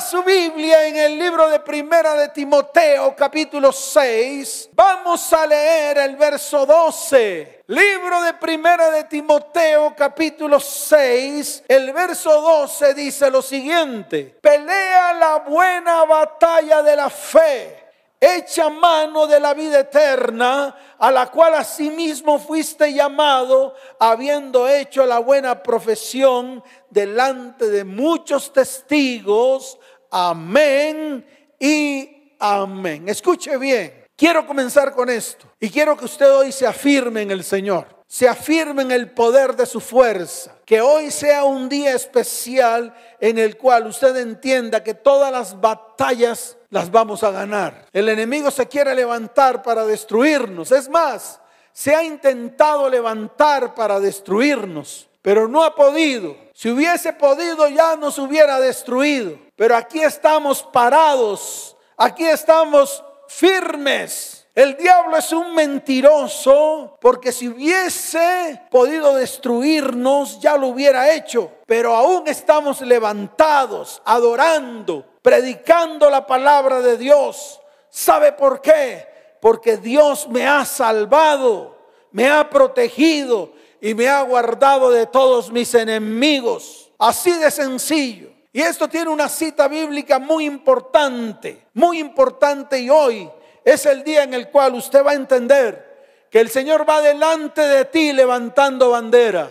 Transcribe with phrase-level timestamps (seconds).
[0.00, 4.70] Su Biblia en el libro de Primera de Timoteo, capítulo 6.
[4.72, 7.64] Vamos a leer el verso 12.
[7.66, 11.64] Libro de Primera de Timoteo, capítulo 6.
[11.68, 14.38] El verso 12 dice lo siguiente.
[14.40, 17.80] Pelea la buena batalla de la fe
[18.20, 25.18] echa mano de la vida eterna, a la cual asimismo fuiste llamado, habiendo hecho la
[25.20, 29.78] buena profesión delante de muchos testigos.
[30.10, 31.24] Amén
[31.58, 33.08] y amén.
[33.08, 37.44] Escuche bien, quiero comenzar con esto y quiero que usted hoy se afirme en el
[37.44, 40.56] Señor se afirme en el poder de su fuerza.
[40.64, 46.56] Que hoy sea un día especial en el cual usted entienda que todas las batallas
[46.70, 47.86] las vamos a ganar.
[47.92, 50.72] El enemigo se quiere levantar para destruirnos.
[50.72, 51.40] Es más,
[51.72, 56.36] se ha intentado levantar para destruirnos, pero no ha podido.
[56.52, 59.38] Si hubiese podido ya nos hubiera destruido.
[59.60, 68.60] Pero aquí estamos parados, aquí estamos firmes el diablo es un mentiroso porque si hubiese
[68.68, 71.52] podido destruirnos ya lo hubiera hecho.
[71.66, 77.60] Pero aún estamos levantados, adorando, predicando la palabra de Dios.
[77.88, 79.06] ¿Sabe por qué?
[79.40, 81.78] Porque Dios me ha salvado,
[82.10, 86.90] me ha protegido y me ha guardado de todos mis enemigos.
[86.98, 88.29] Así de sencillo.
[88.52, 93.30] Y esto tiene una cita bíblica muy importante, muy importante y hoy
[93.64, 97.60] es el día en el cual usted va a entender que el Señor va delante
[97.60, 99.50] de ti levantando bandera.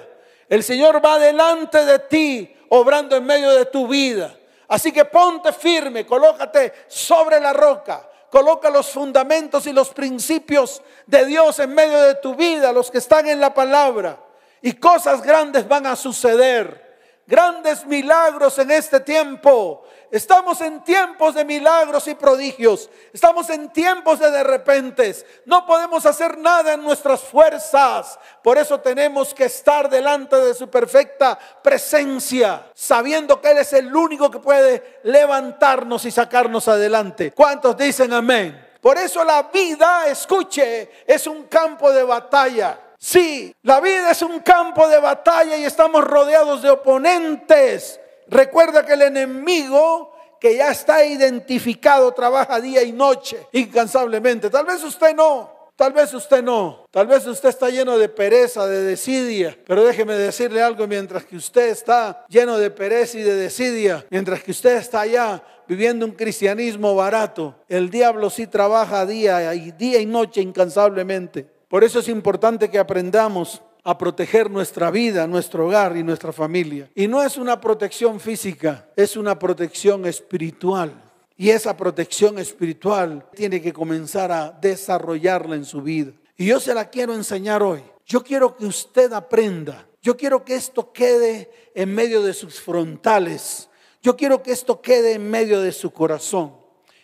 [0.50, 4.36] El Señor va delante de ti obrando en medio de tu vida.
[4.68, 11.26] Así que ponte firme, colócate sobre la roca, coloca los fundamentos y los principios de
[11.26, 14.20] Dios en medio de tu vida, los que están en la palabra.
[14.62, 16.89] Y cosas grandes van a suceder
[17.30, 19.84] grandes milagros en este tiempo.
[20.10, 22.90] Estamos en tiempos de milagros y prodigios.
[23.14, 25.24] Estamos en tiempos de de repentes.
[25.46, 28.18] No podemos hacer nada en nuestras fuerzas.
[28.44, 33.96] Por eso tenemos que estar delante de su perfecta presencia, sabiendo que Él es el
[33.96, 37.32] único que puede levantarnos y sacarnos adelante.
[37.32, 38.68] ¿Cuántos dicen amén?
[38.82, 42.89] Por eso la vida, escuche, es un campo de batalla.
[43.02, 47.98] Sí, la vida es un campo de batalla y estamos rodeados de oponentes.
[48.28, 54.50] Recuerda que el enemigo que ya está identificado trabaja día y noche incansablemente.
[54.50, 58.68] Tal vez usted no, Tal vez usted no, tal vez usted está lleno de pereza,
[58.68, 63.34] de desidia, pero déjeme decirle algo, mientras que usted está lleno de pereza y de
[63.34, 69.54] desidia, mientras que usted está allá viviendo un cristianismo barato, el diablo sí trabaja día
[69.56, 71.59] y día y noche incansablemente.
[71.70, 76.90] Por eso es importante que aprendamos a proteger nuestra vida, nuestro hogar y nuestra familia.
[76.96, 80.92] Y no es una protección física, es una protección espiritual.
[81.38, 86.12] Y esa protección espiritual tiene que comenzar a desarrollarla en su vida.
[86.36, 87.82] Y yo se la quiero enseñar hoy.
[88.06, 89.88] Yo quiero que usted aprenda.
[90.02, 93.70] Yo quiero que esto quede en medio de sus frontales.
[94.02, 96.56] Yo quiero que esto quede en medio de su corazón.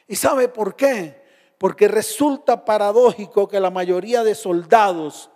[0.08, 1.25] ¿Y sabe por qué?
[1.58, 5.30] Porque resulta paradójico que la mayoría de soldados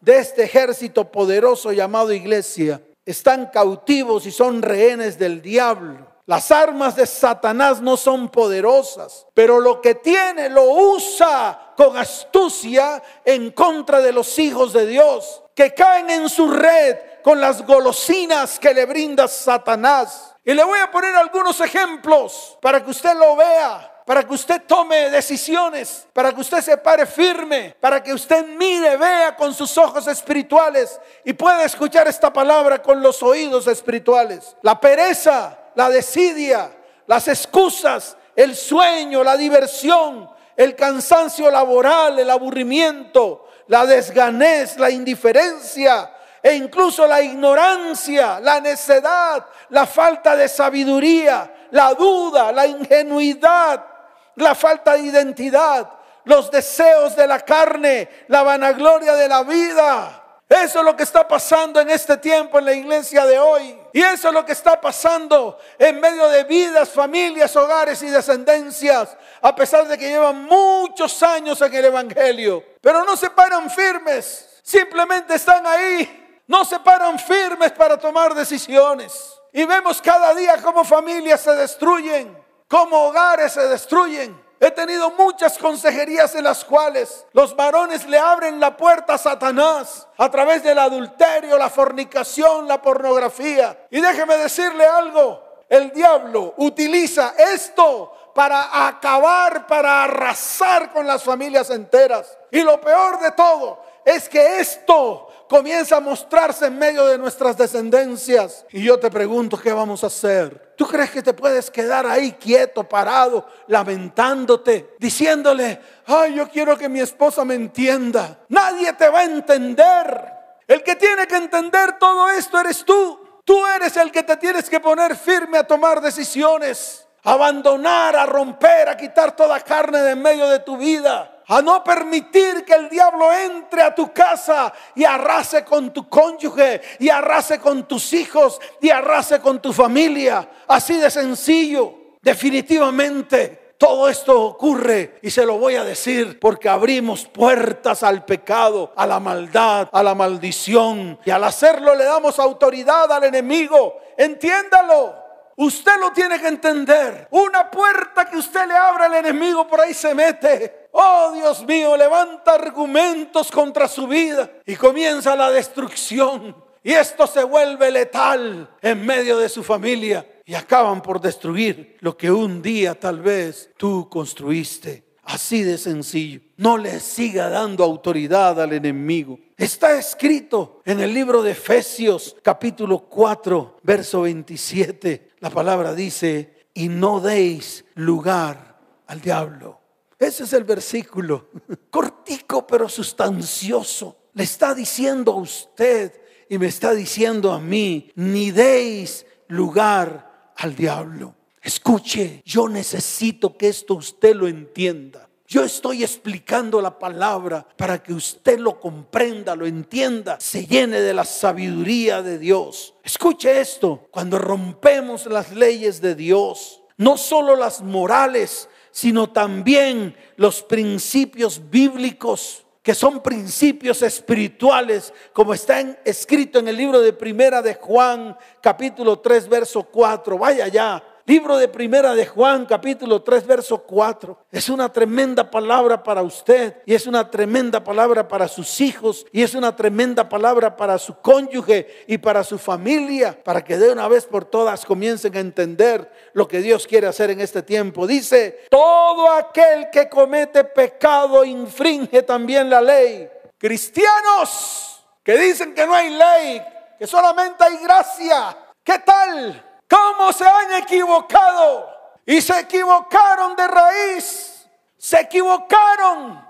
[0.00, 6.14] de este ejército poderoso llamado iglesia están cautivos y son rehenes del diablo.
[6.26, 13.02] Las armas de Satanás no son poderosas, pero lo que tiene lo usa con astucia
[13.24, 18.58] en contra de los hijos de Dios, que caen en su red con las golosinas
[18.58, 20.34] que le brinda Satanás.
[20.44, 24.62] Y le voy a poner algunos ejemplos para que usted lo vea para que usted
[24.66, 29.76] tome decisiones, para que usted se pare firme, para que usted mire, vea con sus
[29.78, 34.56] ojos espirituales y pueda escuchar esta palabra con los oídos espirituales.
[34.62, 36.70] La pereza, la desidia,
[37.06, 46.10] las excusas, el sueño, la diversión, el cansancio laboral, el aburrimiento, la desganez, la indiferencia,
[46.42, 53.93] e incluso la ignorancia, la necedad, la falta de sabiduría, la duda, la ingenuidad,
[54.36, 55.88] la falta de identidad,
[56.24, 60.20] los deseos de la carne, la vanagloria de la vida.
[60.48, 63.78] Eso es lo que está pasando en este tiempo en la iglesia de hoy.
[63.92, 69.16] Y eso es lo que está pasando en medio de vidas, familias, hogares y descendencias,
[69.40, 72.62] a pesar de que llevan muchos años en el Evangelio.
[72.80, 79.32] Pero no se paran firmes, simplemente están ahí, no se paran firmes para tomar decisiones.
[79.52, 84.42] Y vemos cada día cómo familias se destruyen, cómo hogares se destruyen.
[84.60, 90.06] He tenido muchas consejerías en las cuales los varones le abren la puerta a Satanás
[90.16, 93.86] a través del adulterio, la fornicación, la pornografía.
[93.90, 101.70] Y déjeme decirle algo, el diablo utiliza esto para acabar, para arrasar con las familias
[101.70, 102.36] enteras.
[102.50, 107.56] Y lo peor de todo es que esto comienza a mostrarse en medio de nuestras
[107.56, 108.66] descendencias.
[108.72, 110.74] Y yo te pregunto, ¿qué vamos a hacer?
[110.76, 116.88] ¿Tú crees que te puedes quedar ahí quieto, parado, lamentándote, diciéndole, ay, yo quiero que
[116.88, 118.40] mi esposa me entienda?
[118.48, 120.32] Nadie te va a entender.
[120.66, 123.20] El que tiene que entender todo esto eres tú.
[123.44, 128.88] Tú eres el que te tienes que poner firme a tomar decisiones, abandonar, a romper,
[128.88, 132.88] a quitar toda carne de en medio de tu vida a no permitir que el
[132.88, 138.60] diablo entre a tu casa y arrase con tu cónyuge, y arrase con tus hijos,
[138.80, 140.48] y arrase con tu familia.
[140.68, 141.94] Así de sencillo.
[142.22, 148.92] Definitivamente todo esto ocurre y se lo voy a decir porque abrimos puertas al pecado,
[148.96, 151.18] a la maldad, a la maldición.
[151.24, 153.96] Y al hacerlo le damos autoridad al enemigo.
[154.16, 155.22] Entiéndalo.
[155.56, 157.28] Usted lo tiene que entender.
[157.30, 160.83] Una puerta que usted le abre al enemigo por ahí se mete.
[160.96, 166.54] Oh Dios mío, levanta argumentos contra su vida y comienza la destrucción.
[166.84, 172.16] Y esto se vuelve letal en medio de su familia y acaban por destruir lo
[172.16, 175.02] que un día tal vez tú construiste.
[175.24, 176.42] Así de sencillo.
[176.58, 179.40] No le siga dando autoridad al enemigo.
[179.56, 185.30] Está escrito en el libro de Efesios capítulo 4, verso 27.
[185.40, 189.80] La palabra dice, y no deis lugar al diablo.
[190.24, 191.48] Ese es el versículo,
[191.90, 194.16] cortico pero sustancioso.
[194.32, 196.12] Le está diciendo a usted
[196.48, 201.34] y me está diciendo a mí, ni deis lugar al diablo.
[201.62, 205.28] Escuche, yo necesito que esto usted lo entienda.
[205.46, 211.12] Yo estoy explicando la palabra para que usted lo comprenda, lo entienda, se llene de
[211.12, 212.94] la sabiduría de Dios.
[213.04, 220.62] Escuche esto, cuando rompemos las leyes de Dios, no solo las morales, sino también los
[220.62, 227.74] principios bíblicos, que son principios espirituales, como está escrito en el libro de Primera de
[227.74, 230.38] Juan, capítulo 3, verso 4.
[230.38, 234.46] Vaya ya, Libro de Primera de Juan, capítulo 3, verso 4.
[234.52, 239.42] Es una tremenda palabra para usted y es una tremenda palabra para sus hijos y
[239.42, 244.06] es una tremenda palabra para su cónyuge y para su familia, para que de una
[244.06, 248.06] vez por todas comiencen a entender lo que Dios quiere hacer en este tiempo.
[248.06, 253.30] Dice, todo aquel que comete pecado infringe también la ley.
[253.56, 256.62] Cristianos que dicen que no hay ley,
[256.98, 258.58] que solamente hay gracia.
[258.84, 259.70] ¿Qué tal?
[259.94, 261.92] Cómo se han equivocado.
[262.26, 264.66] Y se equivocaron de raíz.
[264.96, 266.44] Se equivocaron.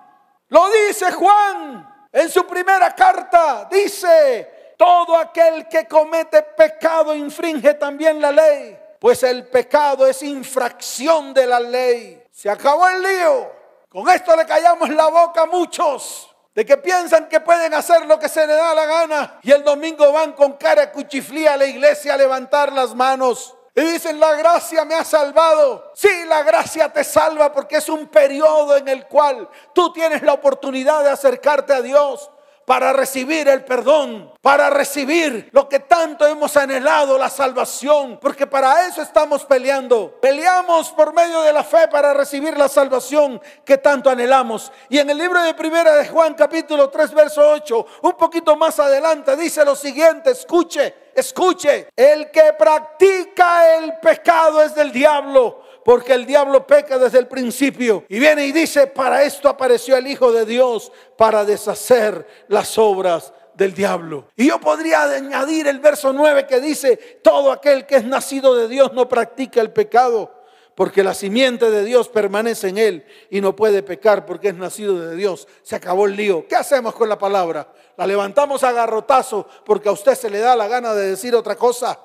[0.48, 3.66] Lo dice Juan en su primera carta.
[3.70, 8.78] Dice, todo aquel que comete pecado infringe también la ley.
[9.00, 12.22] Pues el pecado es infracción de la ley.
[12.30, 13.52] Se acabó el lío.
[13.88, 18.18] Con esto le callamos la boca a muchos de que piensan que pueden hacer lo
[18.18, 21.66] que se les da la gana y el domingo van con cara cuchiflía a la
[21.66, 23.54] iglesia a levantar las manos.
[23.76, 25.90] Y dicen, la gracia me ha salvado.
[25.96, 30.34] Sí, la gracia te salva porque es un periodo en el cual tú tienes la
[30.34, 32.30] oportunidad de acercarte a Dios
[32.64, 38.86] para recibir el perdón, para recibir lo que tanto hemos anhelado, la salvación, porque para
[38.86, 40.18] eso estamos peleando.
[40.20, 44.72] Peleamos por medio de la fe para recibir la salvación que tanto anhelamos.
[44.88, 48.78] Y en el libro de Primera de Juan capítulo 3 verso 8, un poquito más
[48.78, 56.14] adelante dice lo siguiente, escuche, escuche, el que practica el pecado es del diablo porque
[56.14, 58.04] el diablo peca desde el principio.
[58.08, 63.32] Y viene y dice, para esto apareció el Hijo de Dios, para deshacer las obras
[63.54, 64.28] del diablo.
[64.36, 68.68] Y yo podría añadir el verso 9 que dice, todo aquel que es nacido de
[68.68, 70.32] Dios no practica el pecado,
[70.74, 74.98] porque la simiente de Dios permanece en él y no puede pecar porque es nacido
[74.98, 75.46] de Dios.
[75.62, 76.48] Se acabó el lío.
[76.48, 77.68] ¿Qué hacemos con la palabra?
[77.96, 81.54] La levantamos a garrotazo porque a usted se le da la gana de decir otra
[81.54, 82.00] cosa.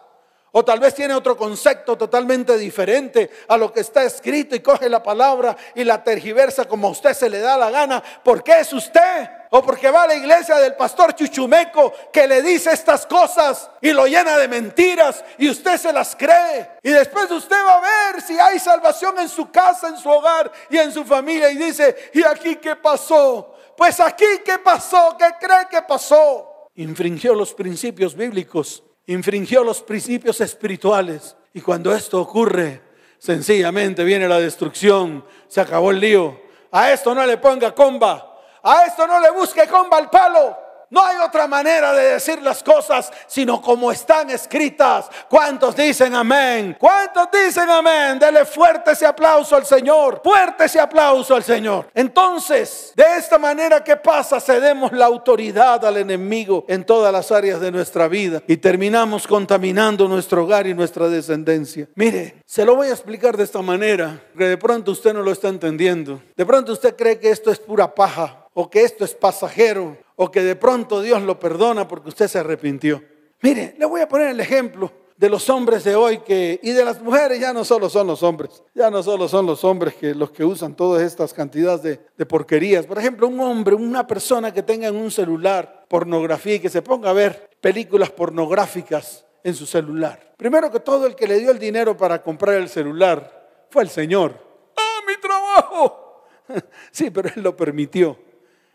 [0.51, 4.89] O tal vez tiene otro concepto totalmente diferente a lo que está escrito y coge
[4.89, 8.03] la palabra y la tergiversa como a usted se le da la gana.
[8.23, 9.29] ¿Por qué es usted?
[9.51, 13.91] O porque va a la iglesia del pastor Chuchumeco que le dice estas cosas y
[13.91, 16.71] lo llena de mentiras y usted se las cree.
[16.81, 20.51] Y después usted va a ver si hay salvación en su casa, en su hogar
[20.69, 21.51] y en su familia.
[21.51, 23.55] Y dice, ¿y aquí qué pasó?
[23.77, 26.67] Pues aquí qué pasó, ¿qué cree que pasó?
[26.75, 31.35] Infringió los principios bíblicos infringió los principios espirituales.
[31.53, 32.81] Y cuando esto ocurre,
[33.17, 36.39] sencillamente viene la destrucción, se acabó el lío.
[36.71, 40.68] A esto no le ponga comba, a esto no le busque comba al palo.
[40.89, 45.09] No hay otra manera de decir las cosas sino como están escritas.
[45.29, 46.75] ¿Cuántos dicen amén?
[46.79, 48.17] ¿Cuántos dicen amén?
[48.17, 50.21] Dele fuerte ese aplauso al Señor.
[50.23, 51.89] Fuerte ese aplauso al Señor.
[51.93, 54.39] Entonces, de esta manera, ¿qué pasa?
[54.39, 60.07] Cedemos la autoridad al enemigo en todas las áreas de nuestra vida y terminamos contaminando
[60.07, 61.87] nuestro hogar y nuestra descendencia.
[61.95, 65.31] Mire, se lo voy a explicar de esta manera, que de pronto usted no lo
[65.31, 66.21] está entendiendo.
[66.35, 70.29] De pronto usted cree que esto es pura paja o que esto es pasajero o
[70.29, 73.01] que de pronto Dios lo perdona porque usted se arrepintió.
[73.41, 76.83] Mire, le voy a poner el ejemplo de los hombres de hoy que y de
[76.83, 80.13] las mujeres ya no solo son los hombres, ya no solo son los hombres que
[80.13, 82.85] los que usan todas estas cantidades de, porquerías.
[82.85, 86.81] Por ejemplo, un hombre, una persona que tenga en un celular pornografía y que se
[86.81, 90.33] ponga a ver películas pornográficas en su celular.
[90.35, 93.89] Primero que todo, el que le dio el dinero para comprar el celular fue el
[93.89, 94.33] Señor.
[94.75, 96.05] ¡Ah, mi trabajo!
[96.91, 98.17] Sí, pero Él lo permitió.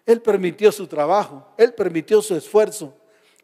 [0.07, 2.95] Él permitió su trabajo, Él permitió su esfuerzo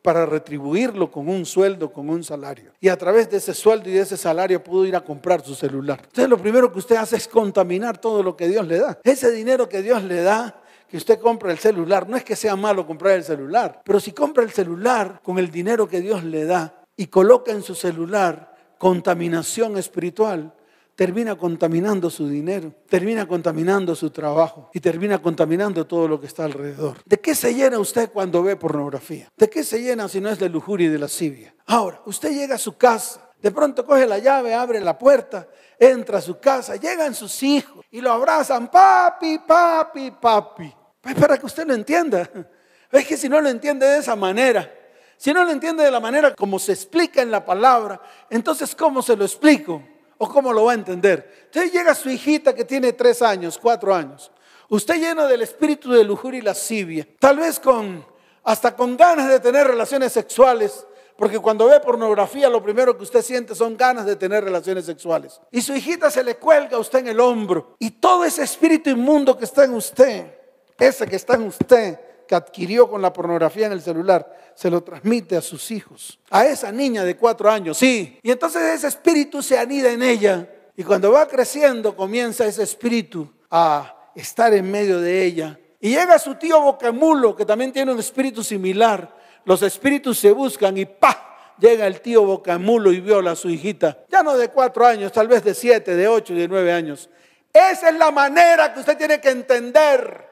[0.02, 2.72] para retribuirlo con un sueldo, con un salario.
[2.80, 5.54] Y a través de ese sueldo y de ese salario pudo ir a comprar su
[5.54, 6.00] celular.
[6.02, 8.98] Entonces lo primero que usted hace es contaminar todo lo que Dios le da.
[9.04, 12.56] Ese dinero que Dios le da, que usted compra el celular, no es que sea
[12.56, 16.44] malo comprar el celular, pero si compra el celular con el dinero que Dios le
[16.44, 20.52] da y coloca en su celular contaminación espiritual,
[21.00, 26.44] termina contaminando su dinero, termina contaminando su trabajo y termina contaminando todo lo que está
[26.44, 26.98] alrededor.
[27.06, 29.32] ¿De qué se llena usted cuando ve pornografía?
[29.34, 31.54] ¿De qué se llena si no es de lujuria y de lascivia?
[31.64, 36.18] Ahora, usted llega a su casa, de pronto coge la llave, abre la puerta, entra
[36.18, 40.70] a su casa, llegan sus hijos y lo abrazan, papi, papi, papi.
[41.00, 42.28] Pues para que usted lo entienda.
[42.92, 44.70] Es que si no lo entiende de esa manera,
[45.16, 49.00] si no lo entiende de la manera como se explica en la palabra, entonces ¿cómo
[49.00, 49.82] se lo explico?
[50.22, 51.46] ¿O cómo lo va a entender?
[51.46, 54.30] Usted llega a su hijita que tiene tres años, cuatro años.
[54.68, 57.08] Usted lleno del espíritu de lujuria y lascivia.
[57.18, 58.04] Tal vez con,
[58.44, 60.86] hasta con ganas de tener relaciones sexuales.
[61.16, 65.40] Porque cuando ve pornografía lo primero que usted siente son ganas de tener relaciones sexuales.
[65.50, 67.76] Y su hijita se le cuelga a usted en el hombro.
[67.78, 70.34] Y todo ese espíritu inmundo que está en usted,
[70.78, 71.98] ese que está en usted,
[72.30, 76.20] que adquirió con la pornografía en el celular, se lo transmite a sus hijos.
[76.30, 78.20] A esa niña de cuatro años, sí.
[78.22, 80.48] Y entonces ese espíritu se anida en ella.
[80.76, 85.58] Y cuando va creciendo, comienza ese espíritu a estar en medio de ella.
[85.80, 89.12] Y llega su tío Bocamulo, que también tiene un espíritu similar.
[89.44, 91.56] Los espíritus se buscan y ¡pa!
[91.58, 94.04] Llega el tío Bocamulo y viola a su hijita.
[94.08, 97.10] Ya no de cuatro años, tal vez de siete, de ocho de nueve años.
[97.52, 100.29] Esa es la manera que usted tiene que entender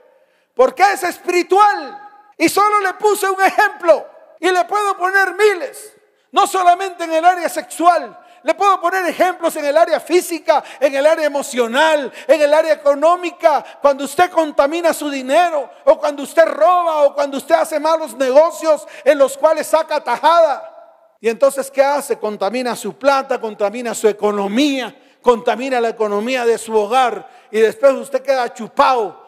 [0.58, 1.96] porque es espiritual.
[2.36, 4.04] Y solo le puse un ejemplo
[4.40, 5.92] y le puedo poner miles,
[6.32, 10.96] no solamente en el área sexual, le puedo poner ejemplos en el área física, en
[10.96, 16.46] el área emocional, en el área económica, cuando usted contamina su dinero, o cuando usted
[16.46, 21.16] roba, o cuando usted hace malos negocios en los cuales saca tajada.
[21.20, 22.18] Y entonces, ¿qué hace?
[22.18, 28.22] Contamina su plata, contamina su economía, contamina la economía de su hogar, y después usted
[28.22, 29.27] queda chupado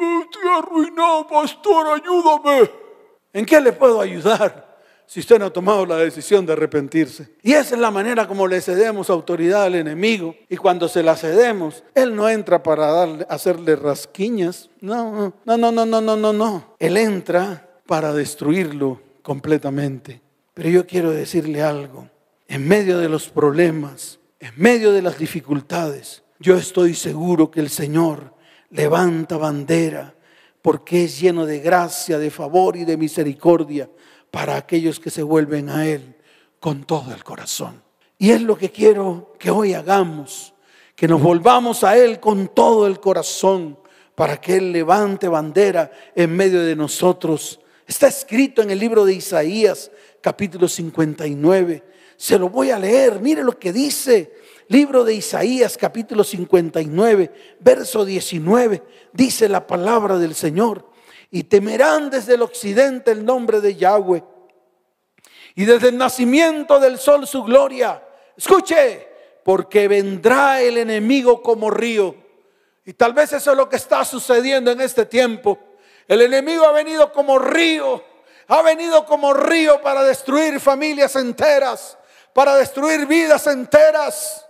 [0.00, 2.70] Estoy arruinado, pastor, ayúdame.
[3.32, 4.68] ¿En qué le puedo ayudar?
[5.06, 7.30] Si usted no ha tomado la decisión de arrepentirse.
[7.42, 10.34] Y esa es la manera como le cedemos autoridad al enemigo.
[10.50, 14.68] Y cuando se la cedemos, él no entra para darle, hacerle rasquiñas.
[14.82, 16.74] No, no, no, no, no, no, no, no.
[16.78, 20.20] Él entra para destruirlo completamente.
[20.52, 22.10] Pero yo quiero decirle algo.
[22.46, 27.70] En medio de los problemas, en medio de las dificultades, yo estoy seguro que el
[27.70, 28.34] Señor
[28.70, 30.14] levanta bandera,
[30.62, 33.88] porque es lleno de gracia, de favor y de misericordia
[34.30, 36.16] para aquellos que se vuelven a Él
[36.60, 37.82] con todo el corazón.
[38.18, 40.54] Y es lo que quiero que hoy hagamos,
[40.94, 43.78] que nos volvamos a Él con todo el corazón,
[44.14, 47.60] para que Él levante bandera en medio de nosotros.
[47.86, 51.84] Está escrito en el libro de Isaías, capítulo 59.
[52.16, 54.34] Se lo voy a leer, mire lo que dice
[54.68, 58.82] libro de Isaías capítulo 59, verso 19,
[59.12, 60.86] dice la palabra del Señor.
[61.30, 64.24] Y temerán desde el occidente el nombre de Yahweh.
[65.54, 68.02] Y desde el nacimiento del sol su gloria.
[68.36, 69.08] Escuche,
[69.44, 72.14] porque vendrá el enemigo como río.
[72.84, 75.58] Y tal vez eso es lo que está sucediendo en este tiempo.
[76.06, 78.02] El enemigo ha venido como río.
[78.46, 81.98] Ha venido como río para destruir familias enteras,
[82.32, 84.47] para destruir vidas enteras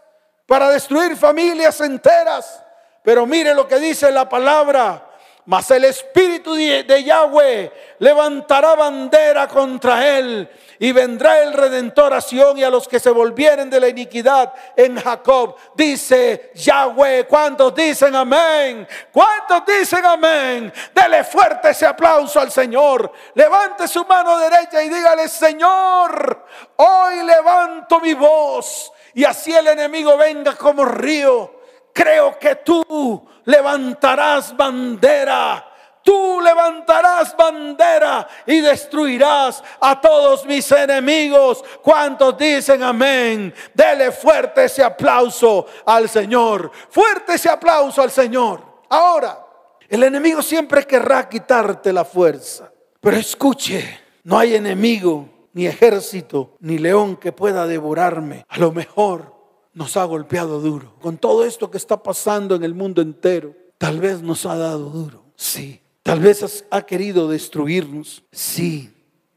[0.48, 2.64] para destruir familias enteras.
[3.02, 5.04] Pero mire lo que dice la palabra.
[5.44, 10.46] mas el espíritu de Yahweh levantará bandera contra él
[10.78, 14.52] y vendrá el redentor a Sion y a los que se volvieren de la iniquidad
[14.76, 15.56] en Jacob.
[15.74, 18.86] Dice Yahweh, ¿cuántos dicen amén?
[19.10, 20.70] ¿Cuántos dicen amén?
[20.94, 23.10] Dele fuerte ese aplauso al Señor.
[23.34, 26.44] Levante su mano derecha y dígale, Señor,
[26.76, 31.60] hoy levanto mi voz y así el enemigo venga como río.
[31.92, 35.64] Creo que tú levantarás bandera
[36.04, 41.64] Tú levantarás bandera y destruirás a todos mis enemigos.
[41.82, 43.52] ¿Cuántos dicen amén?
[43.74, 46.70] Dele fuerte ese aplauso al Señor.
[46.88, 48.62] Fuerte ese aplauso al Señor.
[48.88, 49.44] Ahora,
[49.88, 52.70] el enemigo siempre querrá quitarte la fuerza.
[53.00, 55.28] Pero escuche, no hay enemigo,
[55.58, 58.46] ni ejército, ni león que pueda devorarme.
[58.48, 59.34] A lo mejor
[59.74, 60.94] nos ha golpeado duro.
[61.00, 64.88] Con todo esto que está pasando en el mundo entero, tal vez nos ha dado
[64.90, 65.24] duro.
[65.34, 68.94] Sí, Tal vez ha querido destruirnos, sí,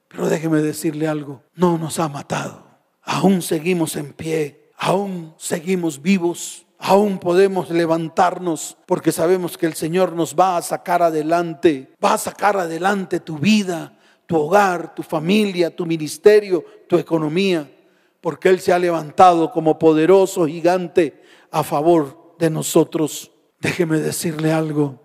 [0.07, 2.63] pero déjeme decirle algo, no nos ha matado.
[3.03, 10.13] Aún seguimos en pie, aún seguimos vivos, aún podemos levantarnos porque sabemos que el Señor
[10.13, 13.97] nos va a sacar adelante, va a sacar adelante tu vida,
[14.31, 17.69] tu hogar, tu familia, tu ministerio, tu economía,
[18.21, 21.21] porque Él se ha levantado como poderoso gigante
[21.51, 23.31] a favor de nosotros.
[23.59, 25.01] Déjeme decirle algo,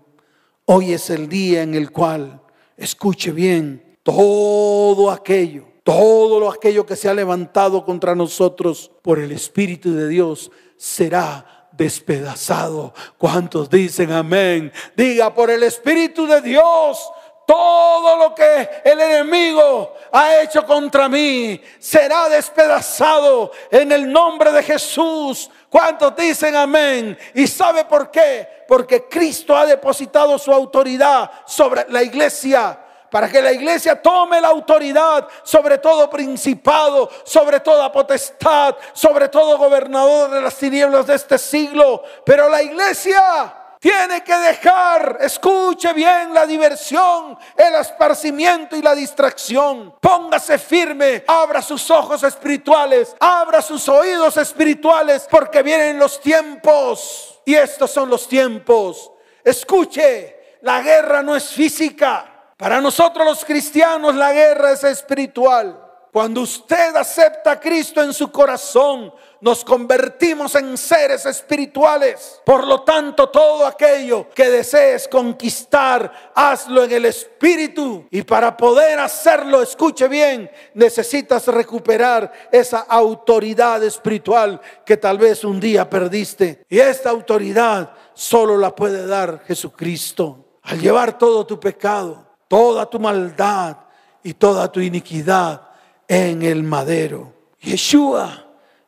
[0.69, 2.41] Hoy es el día en el cual,
[2.77, 9.31] escuche bien, todo aquello, todo lo aquello que se ha levantado contra nosotros por el
[9.31, 12.93] Espíritu de Dios será despedazado.
[13.17, 14.73] ¿Cuántos dicen amén?
[14.97, 16.99] Diga, por el Espíritu de Dios
[17.47, 24.63] todo lo que el enemigo ha hecho contra mí será despedazado en el nombre de
[24.65, 25.49] Jesús.
[25.71, 27.17] ¿Cuántos dicen amén?
[27.35, 28.65] ¿Y sabe por qué?
[28.67, 34.49] Porque Cristo ha depositado su autoridad sobre la iglesia para que la iglesia tome la
[34.49, 41.39] autoridad sobre todo principado, sobre toda potestad, sobre todo gobernador de las tinieblas de este
[41.39, 42.03] siglo.
[42.25, 43.55] Pero la iglesia
[43.87, 49.95] tiene que dejar, escuche bien, la diversión, el esparcimiento y la distracción.
[50.01, 57.41] Póngase firme, abra sus ojos espirituales, abra sus oídos espirituales, porque vienen los tiempos.
[57.45, 59.13] Y estos son los tiempos.
[59.45, 62.53] Escuche, la guerra no es física.
[62.57, 65.81] Para nosotros los cristianos la guerra es espiritual.
[66.13, 69.15] Cuando usted acepta a Cristo en su corazón,
[69.47, 72.41] nos convertimos en seres espirituales.
[72.45, 78.09] Por lo tanto, todo aquello que desees conquistar, hazlo en el espíritu.
[78.11, 85.61] Y para poder hacerlo, escuche bien, necesitas recuperar esa autoridad espiritual que tal vez un
[85.61, 86.67] día perdiste.
[86.69, 90.59] Y esta autoridad solo la puede dar Jesucristo.
[90.63, 93.77] Al llevar todo tu pecado, toda tu maldad
[94.25, 95.69] y toda tu iniquidad
[96.09, 97.33] en el madero.
[97.61, 98.46] Yeshua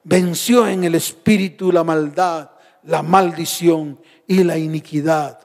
[0.09, 2.51] venció en el espíritu la maldad,
[2.85, 5.39] la maldición y la iniquidad.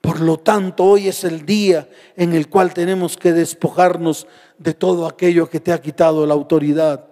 [0.00, 5.06] Por lo tanto, hoy es el día en el cual tenemos que despojarnos de todo
[5.06, 7.06] aquello que te ha quitado la autoridad.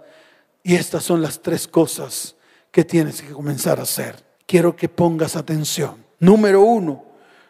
[0.63, 2.37] Y estas son las tres cosas
[2.71, 4.15] que tienes que comenzar a hacer.
[4.47, 5.97] Quiero que pongas atención.
[6.21, 7.05] Número uno,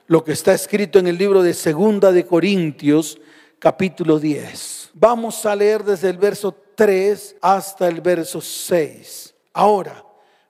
[0.07, 3.21] lo que está escrito en el libro de Segunda de Corintios,
[3.59, 4.93] capítulo 10.
[4.95, 9.32] Vamos a leer desde el verso 3 hasta el verso 6.
[9.53, 10.05] Ahora,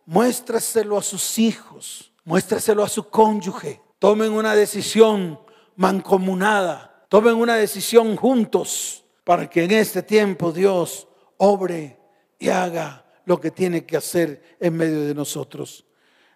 [0.06, 3.80] muéstraselo a sus hijos, muéstraselo a su cónyuge.
[3.98, 5.40] Tomen una decisión
[5.76, 11.98] mancomunada, tomen una decisión juntos para que en este tiempo Dios obre
[12.38, 15.84] y haga lo que tiene que hacer en medio de nosotros.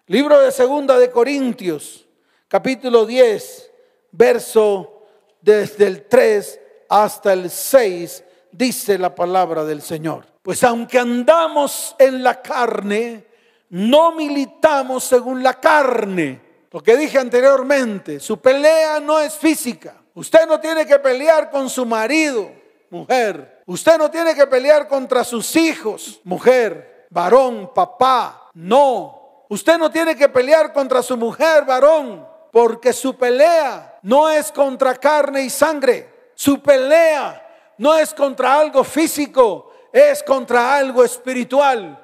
[0.07, 2.07] Libro de Segunda de Corintios,
[2.47, 3.71] capítulo 10,
[4.11, 5.05] verso
[5.41, 10.25] desde el 3 hasta el 6 dice la palabra del Señor.
[10.47, 13.27] Pues aunque andamos en la carne,
[13.71, 16.39] no militamos según la carne.
[16.71, 19.95] Lo que dije anteriormente, su pelea no es física.
[20.13, 22.49] Usted no tiene que pelear con su marido,
[22.89, 23.61] mujer.
[23.65, 28.49] Usted no tiene que pelear contra sus hijos, mujer, varón, papá.
[28.53, 29.43] No.
[29.49, 34.95] Usted no tiene que pelear contra su mujer, varón, porque su pelea no es contra
[34.95, 37.43] carne y sangre su pelea
[37.79, 42.03] no es contra algo físico, es contra algo espiritual.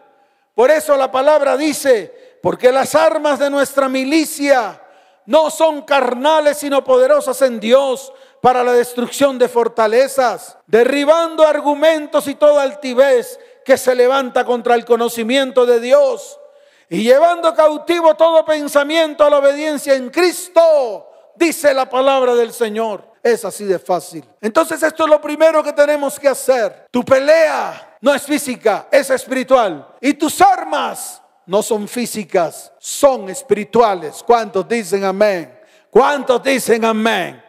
[0.55, 4.81] Por eso la palabra dice, porque las armas de nuestra milicia
[5.25, 12.35] no son carnales, sino poderosas en Dios para la destrucción de fortalezas, derribando argumentos y
[12.35, 16.39] toda altivez que se levanta contra el conocimiento de Dios
[16.89, 23.12] y llevando cautivo todo pensamiento a la obediencia en Cristo dice la palabra del Señor.
[23.23, 24.25] Es así de fácil.
[24.41, 26.87] Entonces esto es lo primero que tenemos que hacer.
[26.91, 29.95] Tu pelea no es física, es espiritual.
[30.01, 34.21] Y tus armas no son físicas, son espirituales.
[34.25, 35.57] ¿Cuántos dicen amén?
[35.89, 37.41] ¿Cuántos dicen amén?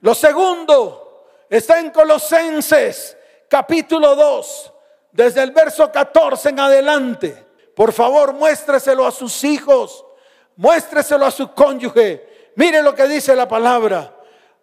[0.00, 3.16] Lo segundo está en Colosenses
[3.48, 4.72] capítulo 2,
[5.12, 7.46] desde el verso 14 en adelante.
[7.76, 10.04] Por favor, muéstreselo a sus hijos,
[10.56, 12.50] muéstreselo a su cónyuge.
[12.56, 14.16] Mire lo que dice la palabra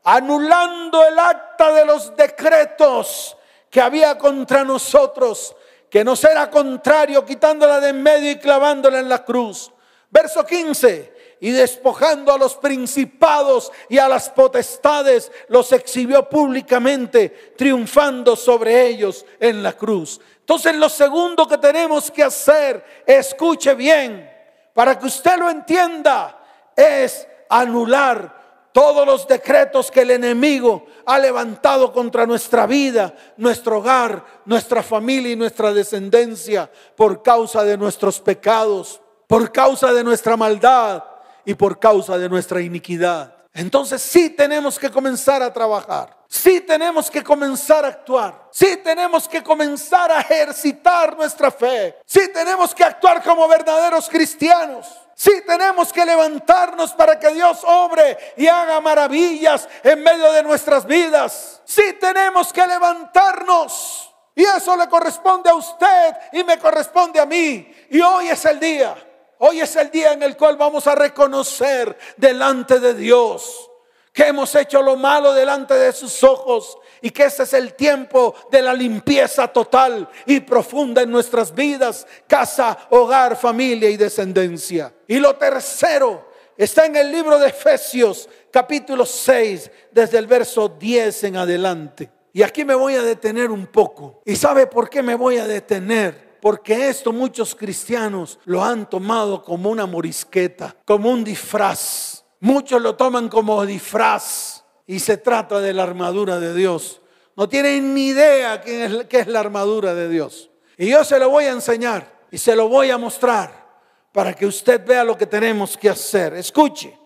[0.07, 3.35] anulando el acta de los decretos
[3.69, 5.53] que había contra nosotros,
[5.89, 9.69] que nos era contrario, quitándola de en medio y clavándola en la cruz.
[10.09, 18.37] Verso 15, y despojando a los principados y a las potestades, los exhibió públicamente, triunfando
[18.37, 20.21] sobre ellos en la cruz.
[20.39, 24.31] Entonces lo segundo que tenemos que hacer, escuche bien,
[24.73, 26.39] para que usted lo entienda,
[26.77, 28.36] es anular
[28.77, 35.31] todos los decretos que el enemigo ha levantado contra nuestra vida, nuestro hogar, nuestra familia
[35.31, 41.03] y nuestra descendencia por causa de nuestros pecados, por causa de nuestra maldad
[41.43, 43.33] y por causa de nuestra iniquidad.
[43.51, 46.15] Entonces sí tenemos que comenzar a trabajar.
[46.27, 48.47] Sí tenemos que comenzar a actuar.
[48.51, 51.97] Sí tenemos que comenzar a ejercitar nuestra fe.
[52.05, 55.06] Sí tenemos que actuar como verdaderos cristianos.
[55.19, 60.85] Sí tenemos que levantarnos para que Dios obre y haga maravillas en medio de nuestras
[60.85, 61.59] vidas.
[61.65, 64.13] Sí tenemos que levantarnos.
[64.35, 67.67] Y eso le corresponde a usted y me corresponde a mí.
[67.89, 68.95] Y hoy es el día.
[69.39, 73.71] Hoy es el día en el cual vamos a reconocer delante de Dios
[74.13, 78.35] que hemos hecho lo malo delante de sus ojos y que ese es el tiempo
[78.51, 84.93] de la limpieza total y profunda en nuestras vidas, casa, hogar, familia y descendencia.
[85.07, 91.23] Y lo tercero está en el libro de Efesios capítulo 6, desde el verso 10
[91.25, 92.09] en adelante.
[92.33, 94.21] Y aquí me voy a detener un poco.
[94.25, 96.37] ¿Y sabe por qué me voy a detener?
[96.41, 102.23] Porque esto muchos cristianos lo han tomado como una morisqueta, como un disfraz.
[102.39, 104.56] Muchos lo toman como disfraz
[104.87, 107.01] y se trata de la armadura de Dios.
[107.35, 110.49] No tienen ni idea qué es, qué es la armadura de Dios.
[110.77, 113.67] Y yo se lo voy a enseñar y se lo voy a mostrar
[114.11, 116.33] para que usted vea lo que tenemos que hacer.
[116.33, 116.97] Escuche,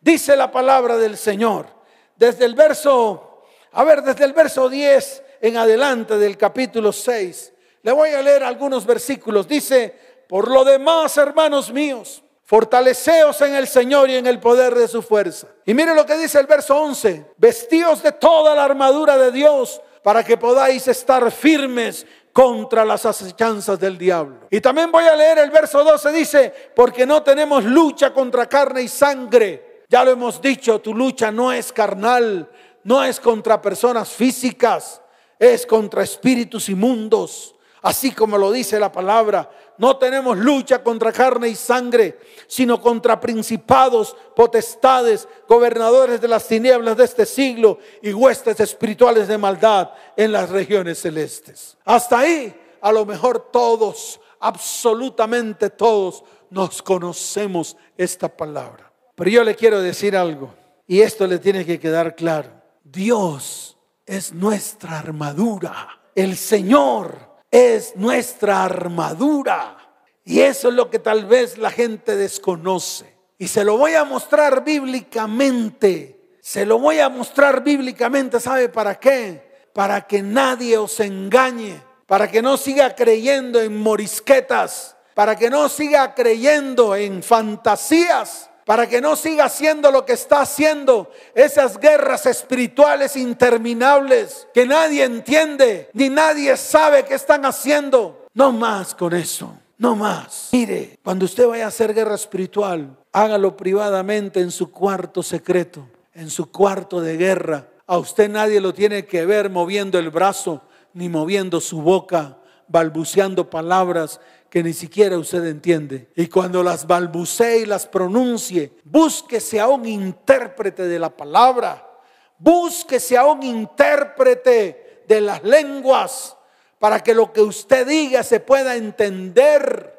[0.00, 1.82] dice la palabra del Señor
[2.16, 3.42] desde el verso,
[3.72, 7.52] a ver, desde el verso 10 en adelante del capítulo 6.
[7.82, 9.48] Le voy a leer algunos versículos.
[9.48, 9.92] Dice,
[10.28, 15.00] por lo demás, hermanos míos, Fortaleceos en el Señor y en el poder de su
[15.00, 15.46] fuerza.
[15.64, 17.32] Y mire lo que dice el verso 11.
[17.38, 23.80] Vestíos de toda la armadura de Dios para que podáis estar firmes contra las acechanzas
[23.80, 24.48] del diablo.
[24.50, 26.12] Y también voy a leer el verso 12.
[26.12, 29.84] Dice, porque no tenemos lucha contra carne y sangre.
[29.88, 32.50] Ya lo hemos dicho, tu lucha no es carnal,
[32.84, 35.00] no es contra personas físicas,
[35.38, 41.48] es contra espíritus inmundos Así como lo dice la palabra, no tenemos lucha contra carne
[41.48, 48.60] y sangre, sino contra principados, potestades, gobernadores de las tinieblas de este siglo y huestes
[48.60, 51.76] espirituales de maldad en las regiones celestes.
[51.84, 58.92] Hasta ahí, a lo mejor todos, absolutamente todos, nos conocemos esta palabra.
[59.14, 60.54] Pero yo le quiero decir algo,
[60.86, 62.50] y esto le tiene que quedar claro.
[62.84, 66.00] Dios es nuestra armadura.
[66.14, 69.76] El Señor es nuestra armadura.
[70.24, 73.14] Y eso es lo que tal vez la gente desconoce.
[73.38, 76.38] Y se lo voy a mostrar bíblicamente.
[76.40, 78.40] Se lo voy a mostrar bíblicamente.
[78.40, 79.66] ¿Sabe para qué?
[79.72, 81.82] Para que nadie os engañe.
[82.06, 84.96] Para que no siga creyendo en morisquetas.
[85.14, 90.42] Para que no siga creyendo en fantasías para que no siga haciendo lo que está
[90.42, 98.26] haciendo, esas guerras espirituales interminables que nadie entiende ni nadie sabe qué están haciendo.
[98.34, 100.50] No más con eso, no más.
[100.52, 106.30] Mire, cuando usted vaya a hacer guerra espiritual, hágalo privadamente en su cuarto secreto, en
[106.30, 107.68] su cuarto de guerra.
[107.86, 110.62] A usted nadie lo tiene que ver moviendo el brazo
[110.94, 114.20] ni moviendo su boca, balbuceando palabras
[114.52, 116.08] que ni siquiera usted entiende.
[116.14, 121.90] Y cuando las balbucee y las pronuncie, búsquese a un intérprete de la palabra,
[122.36, 126.36] búsquese a un intérprete de las lenguas
[126.78, 129.98] para que lo que usted diga se pueda entender,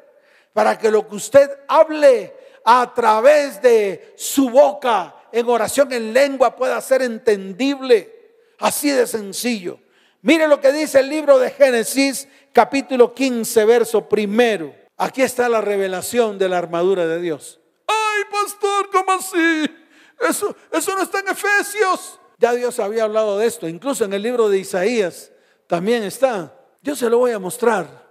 [0.52, 2.32] para que lo que usted hable
[2.64, 8.36] a través de su boca en oración en lengua pueda ser entendible.
[8.60, 9.80] Así de sencillo.
[10.24, 14.74] Mire lo que dice el libro de Génesis capítulo 15, verso primero.
[14.96, 17.60] Aquí está la revelación de la armadura de Dios.
[17.86, 19.70] Ay, pastor, ¿cómo así?
[20.26, 22.18] Eso, eso no está en Efesios.
[22.38, 25.30] Ya Dios había hablado de esto, incluso en el libro de Isaías
[25.66, 26.58] también está.
[26.80, 28.08] Yo se lo voy a mostrar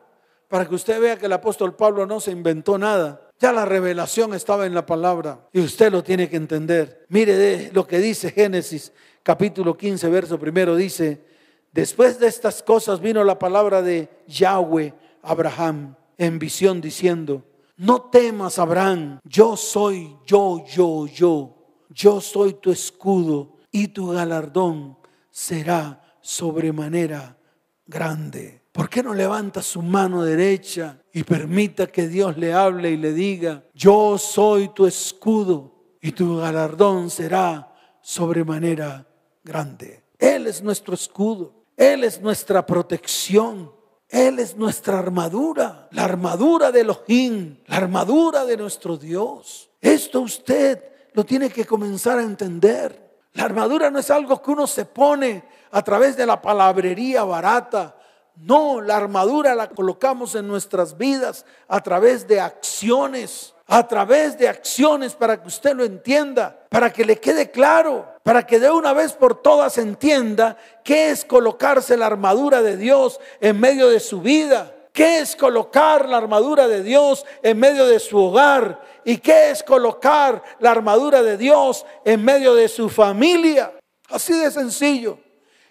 [0.48, 3.28] para que usted vea que el apóstol Pablo no se inventó nada.
[3.40, 7.08] Ya la revelación estaba en la palabra y usted lo tiene que entender.
[7.10, 11.33] Mire de lo que dice Génesis capítulo 15, verso primero, dice,
[11.74, 17.44] después de estas cosas vino la palabra de Yahweh Abraham en visión diciendo,
[17.76, 21.58] no temas Abraham, yo soy yo, yo, yo,
[21.90, 24.98] yo soy tu escudo y tu galardón
[25.30, 27.38] será sobremanera
[27.86, 28.62] grande.
[28.72, 33.14] ¿Por qué no levanta su mano derecha y permita que Dios le hable y le
[33.14, 39.08] diga, yo soy tu escudo y tu galardón será sobremanera
[39.44, 40.04] grande.
[40.20, 43.72] Él es nuestro escudo, Él es nuestra protección,
[44.08, 49.70] Él es nuestra armadura, la armadura de Elohim, la armadura de nuestro Dios.
[49.82, 50.84] Esto usted
[51.14, 53.04] lo tiene que comenzar a entender.
[53.34, 57.96] La armadura no es algo que uno se pone a través de la palabrería barata.
[58.36, 64.48] No, la armadura la colocamos en nuestras vidas a través de acciones, a través de
[64.48, 68.94] acciones para que usted lo entienda, para que le quede claro, para que de una
[68.94, 74.22] vez por todas entienda qué es colocarse la armadura de Dios en medio de su
[74.22, 74.76] vida.
[74.92, 78.80] ¿Qué es colocar la armadura de Dios en medio de su hogar?
[79.04, 83.74] ¿Y qué es colocar la armadura de Dios en medio de su familia?
[84.10, 85.18] Así de sencillo.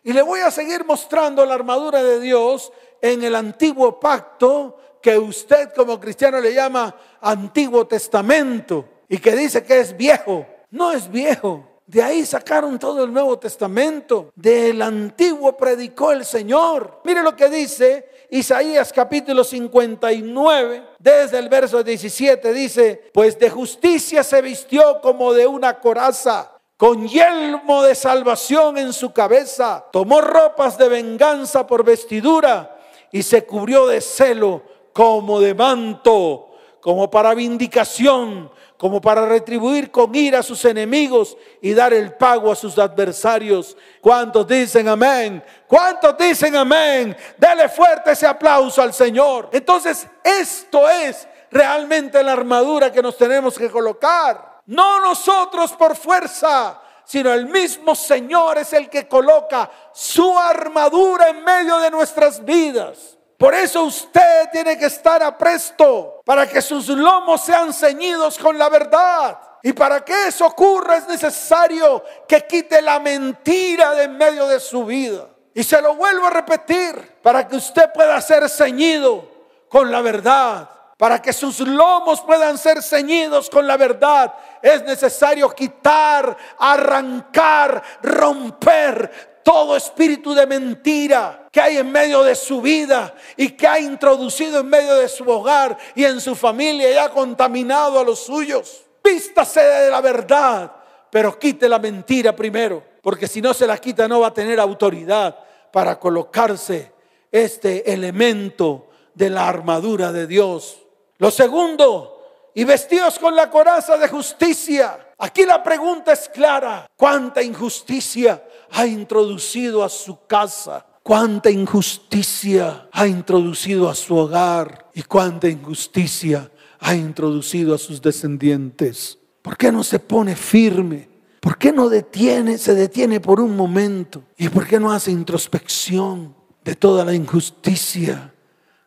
[0.03, 5.19] Y le voy a seguir mostrando la armadura de Dios en el antiguo pacto que
[5.19, 10.47] usted como cristiano le llama Antiguo Testamento y que dice que es viejo.
[10.71, 11.69] No es viejo.
[11.87, 14.33] De ahí sacaron todo el Nuevo Testamento.
[14.35, 17.01] Del antiguo predicó el Señor.
[17.05, 24.25] Mire lo que dice Isaías capítulo 59, desde el verso 17, dice, pues de justicia
[24.25, 30.79] se vistió como de una coraza, con yelmo de salvación en su cabeza, tomó ropas
[30.79, 32.79] de venganza por vestidura
[33.13, 34.63] y se cubrió de celo
[34.93, 36.51] como de manto,
[36.81, 38.51] como para vindicación
[38.83, 43.77] como para retribuir con ira a sus enemigos y dar el pago a sus adversarios.
[44.01, 45.41] ¿Cuántos dicen amén?
[45.69, 47.17] ¿Cuántos dicen amén?
[47.39, 49.51] Dele fuerte ese aplauso al Señor.
[49.53, 54.63] Entonces, esto es realmente la armadura que nos tenemos que colocar.
[54.67, 61.45] No nosotros por fuerza, sino el mismo Señor es el que coloca su armadura en
[61.45, 63.17] medio de nuestras vidas.
[63.43, 68.69] Por eso usted tiene que estar apresto para que sus lomos sean ceñidos con la
[68.69, 69.37] verdad.
[69.65, 74.61] Y para que eso ocurra es necesario que quite la mentira de en medio de
[74.61, 75.27] su vida.
[75.53, 79.29] Y se lo vuelvo a repetir, para que usted pueda ser ceñido
[79.69, 85.51] con la verdad, para que sus lomos puedan ser ceñidos con la verdad, es necesario
[85.51, 93.51] quitar, arrancar, romper todo espíritu de mentira que hay en medio de su vida y
[93.51, 97.99] que ha introducido en medio de su hogar y en su familia y ha contaminado
[97.99, 98.85] a los suyos.
[99.03, 100.73] Vístase de la verdad,
[101.11, 104.61] pero quite la mentira primero, porque si no se la quita no va a tener
[104.61, 105.37] autoridad
[105.73, 106.93] para colocarse
[107.31, 110.79] este elemento de la armadura de Dios.
[111.19, 112.13] Lo segundo,
[112.55, 115.13] y vestidos con la coraza de justicia.
[115.19, 123.07] Aquí la pregunta es clara, ¿cuánta injusticia ha introducido a su casa, cuánta injusticia ha
[123.07, 129.19] introducido a su hogar y cuánta injusticia ha introducido a sus descendientes.
[129.43, 131.09] ¿Por qué no se pone firme?
[131.41, 134.25] ¿Por qué no detiene, se detiene por un momento?
[134.39, 138.33] ¿Y por qué no hace introspección de toda la injusticia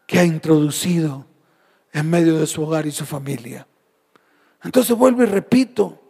[0.08, 1.26] que ha introducido
[1.94, 3.68] en medio de su hogar y su familia?
[4.64, 6.02] Entonces vuelvo y repito,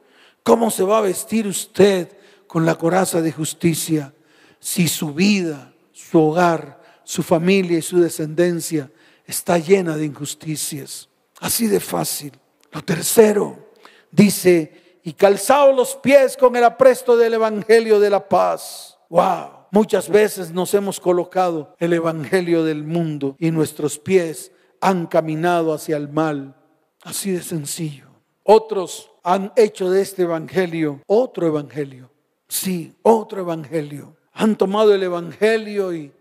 [0.43, 2.15] ¿cómo se va a vestir usted
[2.55, 4.13] con la coraza de justicia
[4.61, 8.89] si su vida, su hogar, su familia y su descendencia
[9.25, 11.09] está llena de injusticias.
[11.41, 12.31] Así de fácil.
[12.71, 13.73] Lo tercero,
[14.09, 18.99] dice, y calzados los pies con el apresto del Evangelio de la paz.
[19.09, 19.65] Wow.
[19.71, 25.97] Muchas veces nos hemos colocado el Evangelio del mundo y nuestros pies han caminado hacia
[25.97, 26.55] el mal.
[27.03, 28.05] Así de sencillo.
[28.43, 32.14] Otros han hecho de este Evangelio otro Evangelio.
[32.55, 34.15] Sí, otro evangelio.
[34.31, 36.13] Han tomado el evangelio y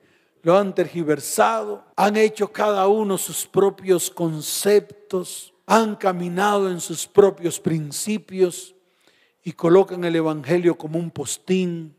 [0.42, 7.60] lo han tergiversado, han hecho cada uno sus propios conceptos, han caminado en sus propios
[7.60, 8.74] principios
[9.44, 11.94] y colocan el evangelio como un postín,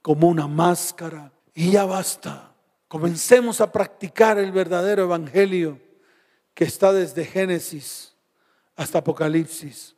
[0.00, 2.54] como una máscara y ya basta.
[2.86, 5.80] Comencemos a practicar el verdadero evangelio
[6.54, 8.14] que está desde Génesis
[8.76, 9.96] hasta Apocalipsis.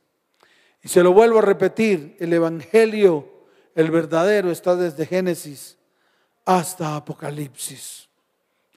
[0.82, 3.31] Y se lo vuelvo a repetir, el Evangelio,
[3.74, 5.78] el verdadero, está desde Génesis
[6.44, 8.08] hasta Apocalipsis.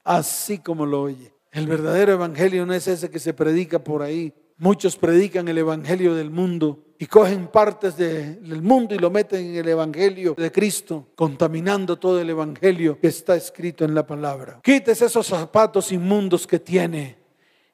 [0.04, 1.34] Así como lo oye.
[1.52, 4.34] El verdadero Evangelio no es ese que se predica por ahí.
[4.58, 9.56] Muchos predican el Evangelio del mundo y cogen partes del mundo y lo meten en
[9.56, 14.60] el Evangelio de Cristo, contaminando todo el Evangelio que está escrito en la palabra.
[14.64, 17.18] Quítese esos zapatos inmundos que tiene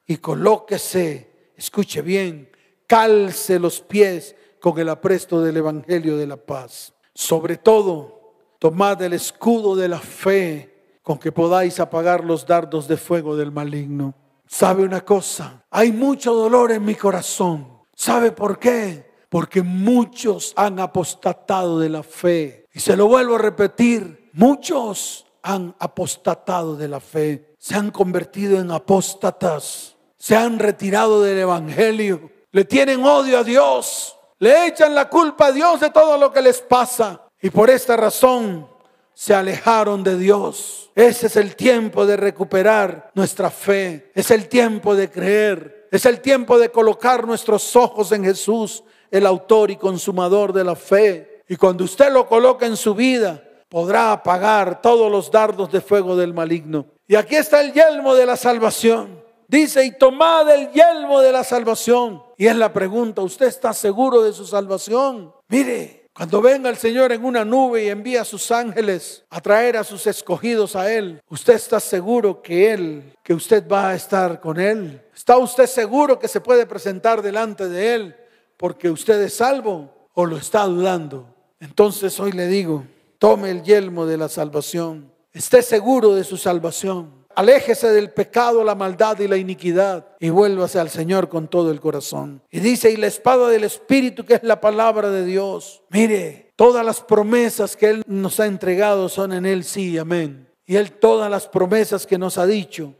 [0.06, 2.48] y colóquese, escuche bien,
[2.86, 6.94] calce los pies con el apresto del Evangelio de la paz.
[7.14, 12.96] Sobre todo, tomad el escudo de la fe con que podáis apagar los dardos de
[12.96, 14.14] fuego del maligno.
[14.46, 15.64] ¿Sabe una cosa?
[15.70, 17.80] Hay mucho dolor en mi corazón.
[17.94, 19.12] ¿Sabe por qué?
[19.32, 22.68] porque muchos han apostatado de la fe.
[22.74, 28.60] Y se lo vuelvo a repetir, muchos han apostatado de la fe, se han convertido
[28.60, 35.08] en apóstatas, se han retirado del Evangelio, le tienen odio a Dios, le echan la
[35.08, 37.28] culpa a Dios de todo lo que les pasa.
[37.40, 38.68] Y por esta razón
[39.14, 40.90] se alejaron de Dios.
[40.96, 44.10] Ese es el tiempo de recuperar nuestra fe.
[44.16, 45.86] Es el tiempo de creer.
[45.92, 50.74] Es el tiempo de colocar nuestros ojos en Jesús el autor y consumador de la
[50.74, 51.44] fe.
[51.48, 56.16] Y cuando usted lo coloca en su vida, podrá apagar todos los dardos de fuego
[56.16, 56.86] del maligno.
[57.06, 59.21] Y aquí está el yelmo de la salvación.
[59.52, 62.22] Dice, y tomad el yelmo de la salvación.
[62.36, 65.32] Y es la pregunta, ¿usted está seguro de su salvación?
[65.46, 69.76] Mire, cuando venga el Señor en una nube y envía a sus ángeles a traer
[69.76, 74.40] a sus escogidos a Él, ¿usted está seguro que Él, que usted va a estar
[74.40, 75.00] con Él?
[75.14, 78.16] ¿Está usted seguro que se puede presentar delante de Él?
[78.62, 81.26] porque usted es salvo o lo está dudando.
[81.58, 82.84] Entonces hoy le digo,
[83.18, 88.74] tome el yelmo de la salvación, esté seguro de su salvación, aléjese del pecado, la
[88.74, 92.42] maldad y la iniquidad y vuélvase al Señor con todo el corazón.
[92.50, 95.82] Y dice, y la espada del Espíritu que es la palabra de Dios.
[95.90, 100.48] Mire, todas las promesas que Él nos ha entregado son en Él sí, amén.
[100.64, 102.94] Y Él todas las promesas que nos ha dicho,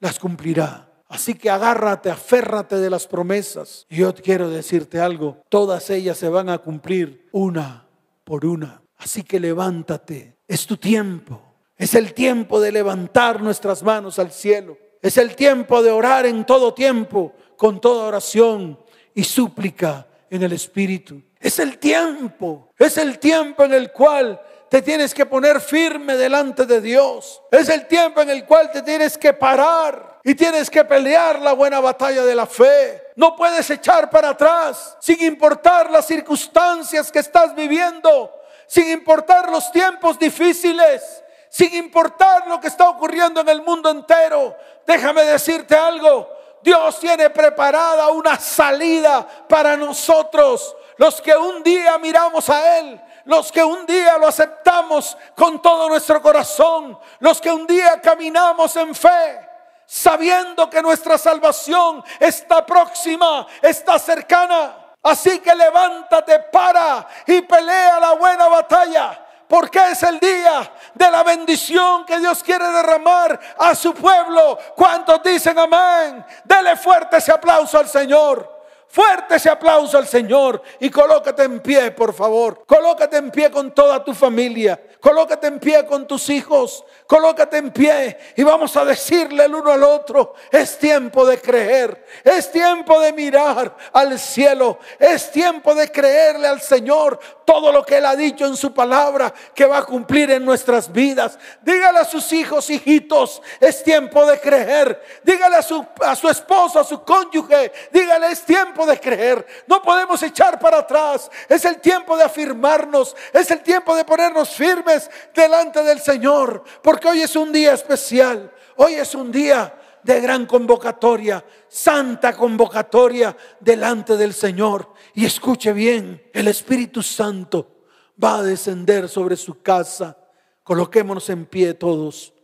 [0.00, 0.86] las cumplirá.
[1.08, 3.86] Así que agárrate, aférrate de las promesas.
[3.88, 7.86] Y yo quiero decirte algo, todas ellas se van a cumplir una
[8.24, 8.82] por una.
[8.98, 11.40] Así que levántate, es tu tiempo.
[11.78, 14.78] Es el tiempo de levantar nuestras manos al cielo.
[15.02, 18.78] Es el tiempo de orar en todo tiempo, con toda oración
[19.14, 21.22] y súplica en el Espíritu.
[21.38, 26.66] Es el tiempo, es el tiempo en el cual te tienes que poner firme delante
[26.66, 27.40] de Dios.
[27.52, 31.52] Es el tiempo en el cual te tienes que parar y tienes que pelear la
[31.52, 33.02] buena batalla de la fe.
[33.14, 38.32] No puedes echar para atrás sin importar las circunstancias que estás viviendo,
[38.66, 41.22] sin importar los tiempos difíciles,
[41.56, 44.54] sin importar lo que está ocurriendo en el mundo entero.
[44.86, 46.28] Déjame decirte algo.
[46.60, 53.50] Dios tiene preparada una salida para nosotros, los que un día miramos a Él los
[53.50, 58.94] que un día lo aceptamos con todo nuestro corazón, los que un día caminamos en
[58.94, 59.48] fe,
[59.84, 64.76] sabiendo que nuestra salvación está próxima, está cercana.
[65.02, 71.22] Así que levántate, para y pelea la buena batalla porque es el día de la
[71.22, 74.58] bendición que Dios quiere derramar a su pueblo.
[74.74, 76.24] ¿Cuántos dicen amén?
[76.44, 78.55] Dele fuerte ese aplauso al Señor.
[78.88, 82.64] Fuerte ese aplauso al Señor y colócate en pie, por favor.
[82.66, 84.80] Colócate en pie con toda tu familia.
[85.00, 86.84] Colócate en pie con tus hijos.
[87.06, 92.04] Colócate en pie y vamos a decirle el uno al otro, es tiempo de creer,
[92.24, 97.98] es tiempo de mirar al cielo, es tiempo de creerle al Señor todo lo que
[97.98, 101.38] Él ha dicho en su palabra que va a cumplir en nuestras vidas.
[101.62, 105.00] Dígale a sus hijos, hijitos, es tiempo de creer.
[105.22, 109.46] Dígale a su, a su esposo, a su cónyuge, dígale, es tiempo de creer.
[109.66, 114.50] No podemos echar para atrás, es el tiempo de afirmarnos, es el tiempo de ponernos
[114.50, 116.64] firmes delante del Señor.
[116.82, 123.36] Porque hoy es un día especial, hoy es un día de gran convocatoria, santa convocatoria
[123.60, 124.92] delante del Señor.
[125.14, 127.84] Y escuche bien, el Espíritu Santo
[128.22, 130.16] va a descender sobre su casa.
[130.62, 132.34] Coloquémonos en pie todos,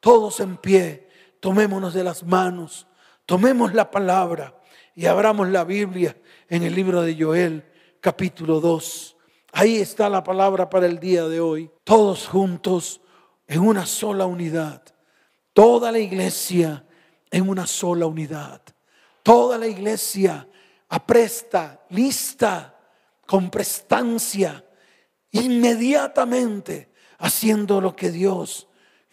[0.00, 1.08] todos en pie,
[1.40, 2.86] tomémonos de las manos,
[3.24, 4.57] tomemos la palabra
[4.98, 6.16] y abramos la Biblia
[6.48, 7.64] en el libro de Joel,
[8.00, 9.16] capítulo 2.
[9.52, 11.70] Ahí está la palabra para el día de hoy.
[11.84, 13.00] Todos juntos
[13.46, 14.82] en una sola unidad.
[15.52, 16.84] Toda la iglesia
[17.30, 18.60] en una sola unidad.
[19.22, 20.48] Toda la iglesia
[20.88, 22.76] apresta, lista,
[23.24, 24.64] con prestancia,
[25.30, 28.66] inmediatamente haciendo lo que Dios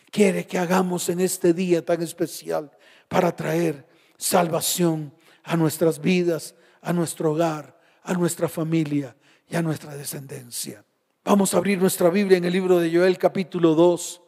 [0.10, 2.72] quiere que hagamos en este día tan especial
[3.08, 5.14] para traer salvación
[5.46, 9.16] a nuestras vidas, a nuestro hogar, a nuestra familia
[9.48, 10.84] y a nuestra descendencia.
[11.24, 14.22] Vamos a abrir nuestra Biblia en el libro de Joel capítulo 2,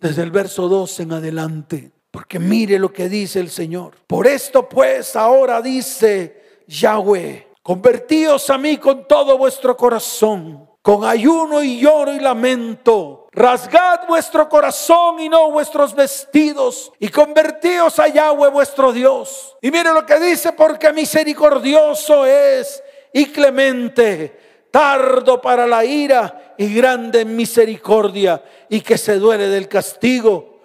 [0.00, 3.96] desde el verso 2 en adelante, porque mire lo que dice el Señor.
[4.06, 11.62] Por esto pues ahora dice Yahweh, convertíos a mí con todo vuestro corazón, con ayuno
[11.62, 13.19] y lloro y lamento.
[13.32, 19.56] Rasgad vuestro corazón y no vuestros vestidos y convertíos a Yahweh vuestro Dios.
[19.62, 26.74] Y mire lo que dice, porque misericordioso es y clemente, tardo para la ira y
[26.74, 30.58] grande en misericordia y que se duele del castigo.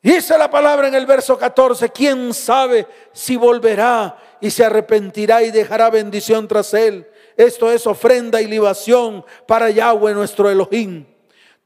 [0.00, 5.50] Dice la palabra en el verso 14, ¿quién sabe si volverá y se arrepentirá y
[5.50, 7.08] dejará bendición tras él?
[7.36, 11.04] Esto es ofrenda y libación para Yahweh nuestro Elohim.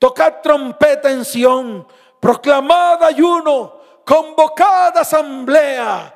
[0.02, 1.86] Tocad trompeta en Sión,
[2.18, 6.12] proclamad ayuno, convocad asamblea.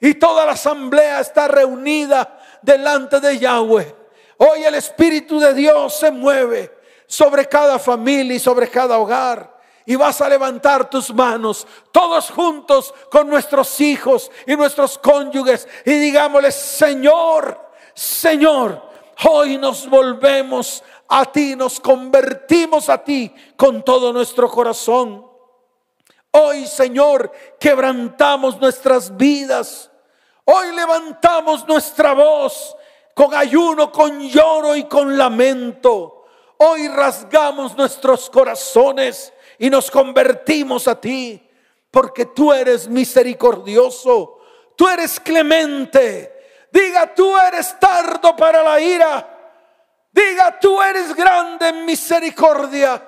[0.00, 3.94] Y toda la asamblea está reunida delante de Yahweh.
[4.38, 6.76] Hoy el Espíritu de Dios se mueve
[7.06, 9.60] sobre cada familia y sobre cada hogar.
[9.86, 15.92] Y vas a levantar tus manos todos juntos con nuestros hijos y nuestros cónyuges y
[15.92, 18.82] digámosles, Señor, Señor,
[19.28, 25.26] hoy nos volvemos a ti, nos convertimos a ti con todo nuestro corazón.
[26.30, 29.90] Hoy, Señor, quebrantamos nuestras vidas
[30.52, 32.76] Hoy levantamos nuestra voz
[33.14, 36.24] con ayuno, con lloro y con lamento.
[36.56, 41.40] Hoy rasgamos nuestros corazones y nos convertimos a ti,
[41.92, 44.40] porque tú eres misericordioso,
[44.74, 46.66] tú eres clemente.
[46.72, 49.29] Diga, tú eres tardo para la ira.
[50.12, 53.02] Diga, tú eres grande en misericordia.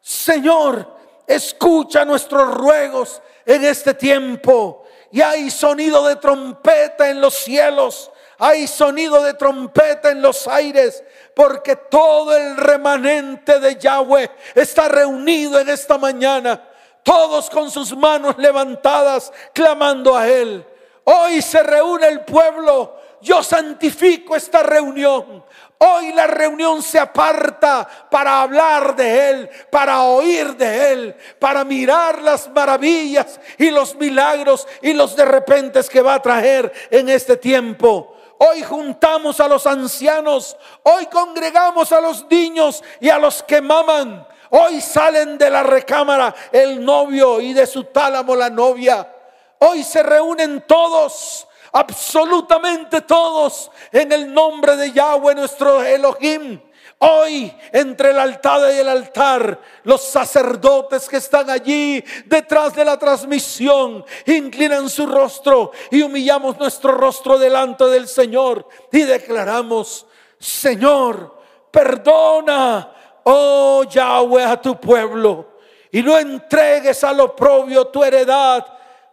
[0.00, 8.10] Señor, escucha nuestros ruegos en este tiempo y hay sonido de trompeta en los cielos,
[8.38, 11.02] hay sonido de trompeta en los aires,
[11.34, 16.62] porque todo el remanente de Yahweh está reunido en esta mañana,
[17.02, 20.64] todos con sus manos levantadas, clamando a Él.
[21.04, 25.42] Hoy se reúne el pueblo, yo santifico esta reunión.
[25.80, 32.20] Hoy la reunión se aparta para hablar de Él, para oír de Él, para mirar
[32.20, 37.36] las maravillas y los milagros y los de repente que va a traer en este
[37.36, 38.16] tiempo.
[38.38, 44.26] Hoy juntamos a los ancianos, hoy congregamos a los niños y a los que maman.
[44.50, 49.12] Hoy salen de la recámara el novio y de su tálamo la novia.
[49.58, 56.60] Hoy se reúnen todos absolutamente todos en el nombre de Yahweh nuestro Elohim.
[57.00, 62.98] Hoy entre el altar y el altar, los sacerdotes que están allí detrás de la
[62.98, 70.06] transmisión inclinan su rostro y humillamos nuestro rostro delante del Señor y declaramos,
[70.40, 71.38] Señor,
[71.70, 72.92] perdona,
[73.22, 75.58] oh Yahweh, a tu pueblo
[75.92, 78.66] y no entregues al oprobio tu heredad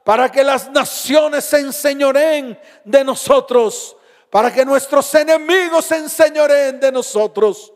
[0.05, 3.97] para que las naciones se enseñoreen de nosotros,
[4.29, 7.73] para que nuestros enemigos se enseñoreen de nosotros.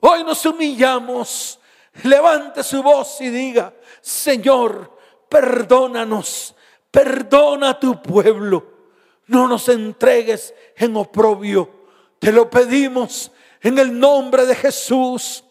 [0.00, 1.60] Hoy nos humillamos.
[2.02, 4.98] Levante su voz y diga, Señor,
[5.28, 6.52] perdónanos,
[6.90, 8.72] perdona a tu pueblo.
[9.28, 11.86] No nos entregues en oprobio.
[12.18, 15.44] Te lo pedimos en el nombre de Jesús,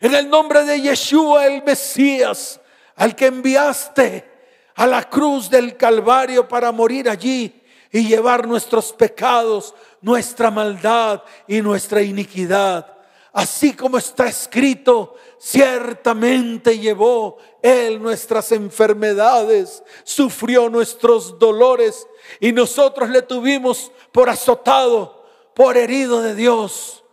[0.00, 2.60] en el nombre de Yeshua el Mesías,
[2.96, 4.31] al que enviaste
[4.74, 11.60] a la cruz del Calvario para morir allí y llevar nuestros pecados, nuestra maldad y
[11.60, 12.86] nuestra iniquidad.
[13.32, 22.06] Así como está escrito, ciertamente llevó Él nuestras enfermedades, sufrió nuestros dolores
[22.40, 27.04] y nosotros le tuvimos por azotado, por herido de Dios.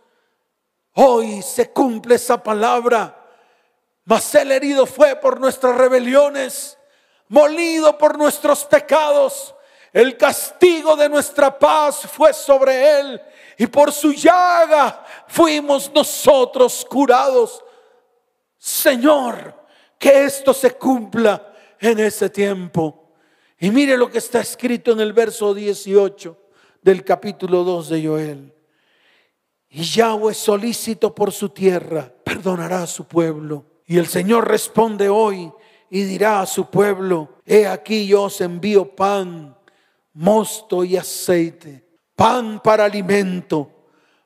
[0.94, 3.16] Hoy se cumple esa palabra,
[4.04, 6.76] mas el herido fue por nuestras rebeliones
[7.30, 9.54] molido por nuestros pecados.
[9.92, 13.20] El castigo de nuestra paz fue sobre él
[13.56, 17.64] y por su llaga fuimos nosotros curados.
[18.56, 19.54] Señor,
[19.98, 23.14] que esto se cumpla en ese tiempo.
[23.58, 26.36] Y mire lo que está escrito en el verso 18
[26.82, 28.54] del capítulo 2 de Joel.
[29.68, 33.66] Y Yahweh solícito por su tierra, perdonará a su pueblo.
[33.86, 35.52] Y el Señor responde hoy,
[35.90, 39.56] y dirá a su pueblo, he aquí yo os envío pan,
[40.14, 41.84] mosto y aceite,
[42.14, 43.68] pan para alimento,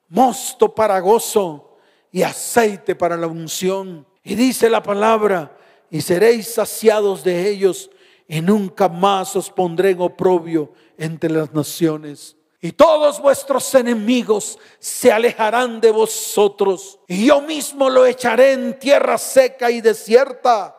[0.09, 1.79] mosto para gozo
[2.13, 4.07] y aceite para la unción.
[4.23, 5.57] Y dice la palabra,
[5.91, 7.91] y seréis saciados de ellos,
[8.29, 12.37] y nunca más os pondré en oprobio entre las naciones.
[12.61, 16.99] y todos vuestros enemigos se alejarán de vosotros.
[17.07, 20.75] Y yo mismo lo echaré en tierra seca y desierta.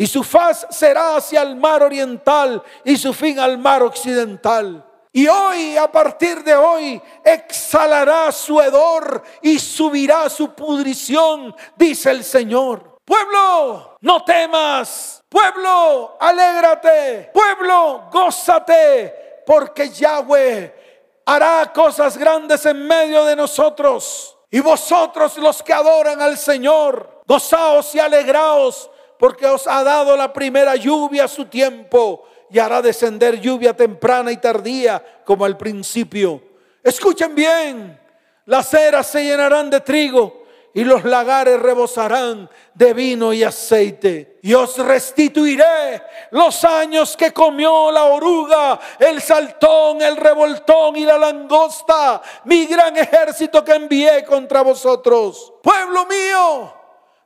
[0.00, 4.82] Y su faz será hacia el mar oriental y su fin al mar occidental.
[5.12, 12.24] Y hoy, a partir de hoy, exhalará su hedor y subirá su pudrición, dice el
[12.24, 12.96] Señor.
[13.04, 15.22] Pueblo, no temas.
[15.28, 17.30] Pueblo, alégrate.
[17.34, 24.34] Pueblo, gózate, porque Yahweh hará cosas grandes en medio de nosotros.
[24.50, 28.90] Y vosotros los que adoran al Señor, gozaos y alegraos,
[29.20, 34.32] porque os ha dado la primera lluvia a su tiempo y hará descender lluvia temprana
[34.32, 36.42] y tardía como al principio.
[36.82, 38.00] Escuchen bien,
[38.46, 44.38] las eras se llenarán de trigo y los lagares rebosarán de vino y aceite.
[44.42, 51.18] Y os restituiré los años que comió la oruga, el saltón, el revoltón y la
[51.18, 55.52] langosta, mi gran ejército que envié contra vosotros.
[55.62, 56.79] Pueblo mío,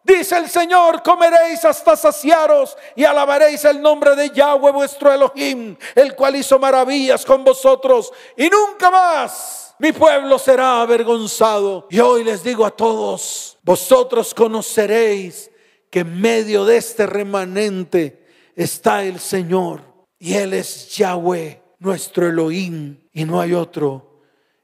[0.05, 6.15] dice el Señor, comeréis hasta saciaros y alabaréis el nombre de Yahweh vuestro Elohim, el
[6.15, 11.89] cual hizo maravillas con vosotros y nunca más mi pueblo será avergonzado.
[11.91, 15.51] Y hoy les digo a todos, vosotros conoceréis
[15.91, 18.25] que en medio de este remanente
[18.55, 19.83] está el Señor.
[20.19, 24.23] Y Él es Yahweh, nuestro Elohim, y no hay otro.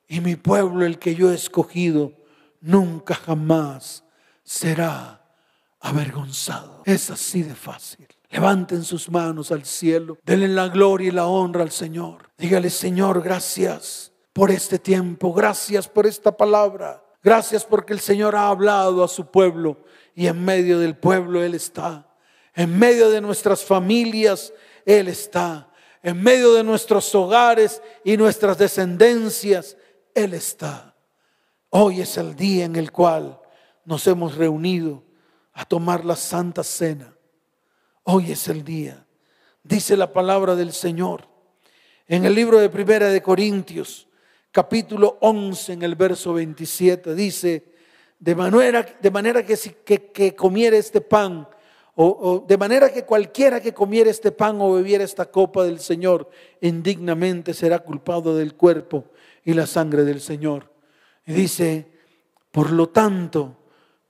[0.09, 2.13] Y mi pueblo, el que yo he escogido,
[2.61, 4.05] nunca jamás
[4.45, 5.20] será
[5.81, 6.83] avergonzado.
[6.85, 8.07] Es así de fácil.
[8.31, 12.31] Levanten sus manos al cielo, denle la gloria y la honra al Señor.
[12.39, 15.33] Dígale, Señor, gracias por este tiempo.
[15.33, 17.05] Gracias por esta palabra.
[17.23, 19.79] Gracias porque el Señor ha hablado a su pueblo
[20.15, 22.07] y en medio del pueblo Él está.
[22.55, 24.53] En medio de nuestras familias
[24.87, 25.69] Él está.
[26.03, 29.77] En medio de nuestros hogares y nuestras descendencias
[30.15, 30.95] Él está.
[31.69, 33.41] Hoy es el día en el cual
[33.85, 35.10] nos hemos reunido
[35.61, 37.15] a tomar la santa cena.
[38.05, 39.05] Hoy es el día.
[39.63, 41.29] Dice la palabra del Señor
[42.09, 44.09] en el libro de Primera de Corintios
[44.51, 47.65] capítulo 11 en el verso 27 dice,
[48.19, 51.47] de manera, de manera que, si, que, que comiera este pan,
[51.95, 56.31] o, de manera que cualquiera que comiera este pan o bebiera esta copa del Señor,
[56.63, 59.05] indignamente será culpado del cuerpo
[59.45, 60.73] y la sangre del Señor.
[61.27, 61.87] Y dice,
[62.51, 63.60] por lo tanto,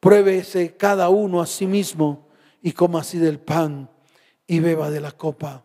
[0.01, 2.29] pruébese cada uno a sí mismo
[2.63, 3.89] y coma así del pan
[4.47, 5.65] y beba de la copa.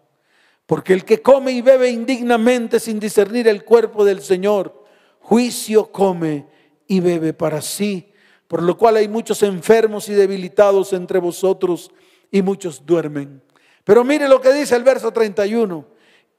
[0.65, 4.85] Porque el que come y bebe indignamente sin discernir el cuerpo del Señor,
[5.19, 6.47] juicio come
[6.87, 8.11] y bebe para sí,
[8.47, 11.91] por lo cual hay muchos enfermos y debilitados entre vosotros
[12.31, 13.41] y muchos duermen.
[13.83, 15.85] Pero mire lo que dice el verso 31.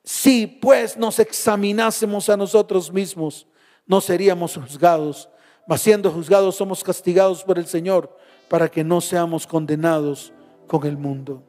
[0.02, 3.46] Si pues nos examinásemos a nosotros mismos,
[3.86, 5.28] no seríamos juzgados,
[5.66, 8.16] mas siendo juzgados somos castigados por el Señor
[8.48, 10.32] para que no seamos condenados
[10.66, 11.42] con el mundo.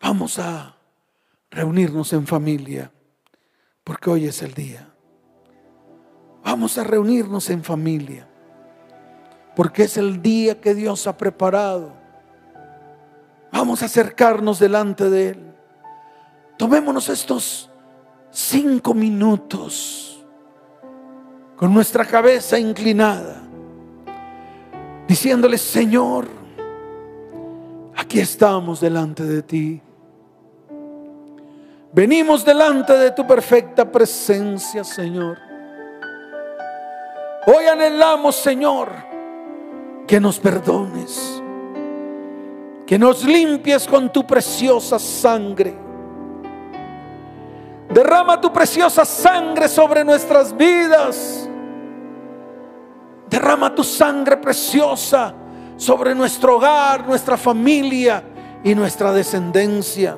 [0.00, 0.76] Vamos a
[1.50, 2.92] reunirnos en familia,
[3.84, 4.88] porque hoy es el día.
[6.44, 8.26] Vamos a reunirnos en familia,
[9.56, 11.92] porque es el día que Dios ha preparado.
[13.52, 15.54] Vamos a acercarnos delante de Él.
[16.56, 17.68] Tomémonos estos
[18.30, 20.09] cinco minutos
[21.60, 23.36] con nuestra cabeza inclinada,
[25.06, 26.26] diciéndole, Señor,
[27.94, 29.82] aquí estamos delante de ti.
[31.92, 35.36] Venimos delante de tu perfecta presencia, Señor.
[37.46, 38.88] Hoy anhelamos, Señor,
[40.06, 41.42] que nos perdones,
[42.86, 45.89] que nos limpies con tu preciosa sangre.
[47.90, 51.48] Derrama tu preciosa sangre sobre nuestras vidas.
[53.28, 55.34] Derrama tu sangre preciosa
[55.76, 58.22] sobre nuestro hogar, nuestra familia
[58.62, 60.16] y nuestra descendencia.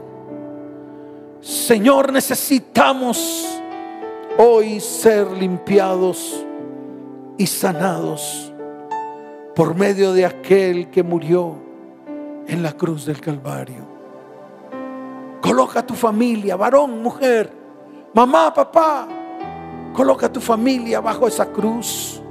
[1.40, 3.48] Señor, necesitamos
[4.36, 6.44] hoy ser limpiados
[7.38, 8.52] y sanados
[9.54, 11.56] por medio de aquel que murió
[12.46, 13.90] en la cruz del Calvario.
[15.40, 17.61] Coloca tu familia, varón, mujer,
[18.14, 19.08] mamá, papá.
[19.92, 22.22] Coloca tu familia bajo esa cruz.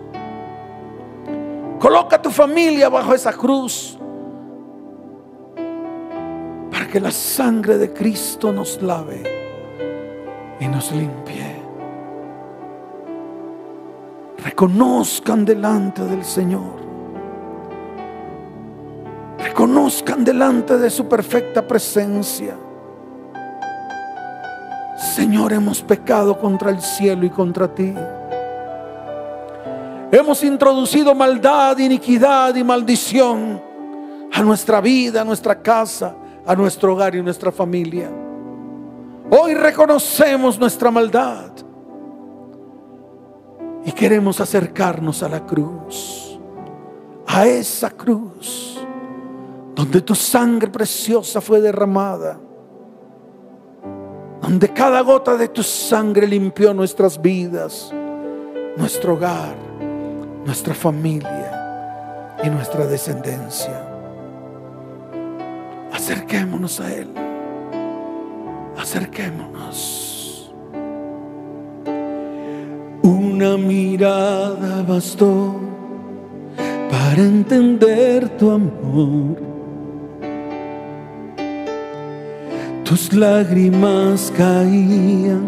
[1.80, 3.98] Coloca tu familia bajo esa cruz
[6.92, 9.24] que la sangre de Cristo nos lave
[10.60, 11.62] y nos limpie.
[14.44, 16.82] Reconozcan delante del Señor.
[19.40, 22.56] Reconozcan delante de su perfecta presencia.
[25.02, 27.92] Señor, hemos pecado contra el cielo y contra ti.
[30.12, 33.60] Hemos introducido maldad, iniquidad y maldición
[34.32, 38.12] a nuestra vida, a nuestra casa, a nuestro hogar y nuestra familia.
[39.32, 41.52] Hoy reconocemos nuestra maldad
[43.86, 46.40] y queremos acercarnos a la cruz,
[47.26, 48.80] a esa cruz
[49.74, 52.40] donde tu sangre preciosa fue derramada,
[54.42, 57.94] donde cada gota de tu sangre limpió nuestras vidas,
[58.76, 59.56] nuestro hogar,
[60.46, 63.88] nuestra familia y nuestra descendencia.
[65.94, 67.08] Acerquémonos a Él.
[68.78, 70.52] Acerquémonos.
[73.04, 75.56] Una mirada bastó
[76.90, 79.51] para entender tu amor.
[82.92, 85.48] Tus lágrimas caían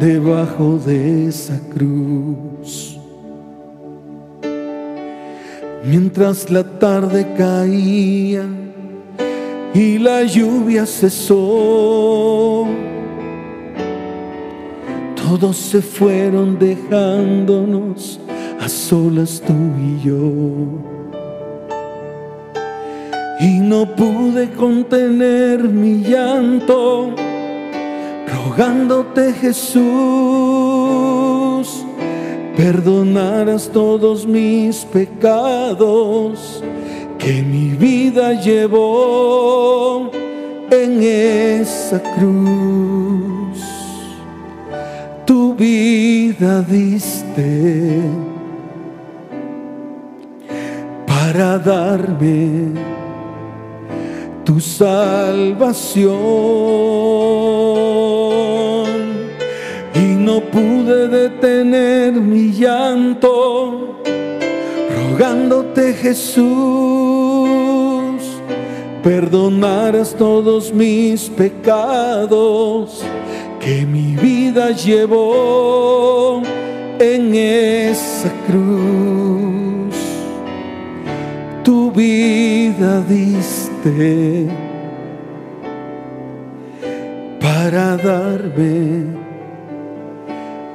[0.00, 2.98] debajo de esa cruz.
[5.84, 8.46] Mientras la tarde caía
[9.74, 12.66] y la lluvia cesó.
[15.14, 18.18] Todos se fueron dejándonos
[18.58, 20.95] a solas tú y yo.
[23.38, 27.14] Y no pude contener mi llanto,
[28.26, 29.84] rogándote Jesús,
[32.56, 36.64] perdonaras todos mis pecados
[37.18, 40.10] que mi vida llevó
[40.70, 43.60] en esa cruz.
[45.26, 48.00] Tu vida diste
[51.06, 52.96] para darme
[54.46, 56.06] tu salvación.
[59.94, 64.00] Y no pude detener mi llanto,
[64.96, 67.56] rogándote Jesús
[69.02, 73.02] perdonaras todos mis pecados
[73.60, 76.42] que mi vida llevó
[76.98, 79.94] en esa cruz.
[81.62, 83.75] Tu vida diste
[87.40, 89.06] para darme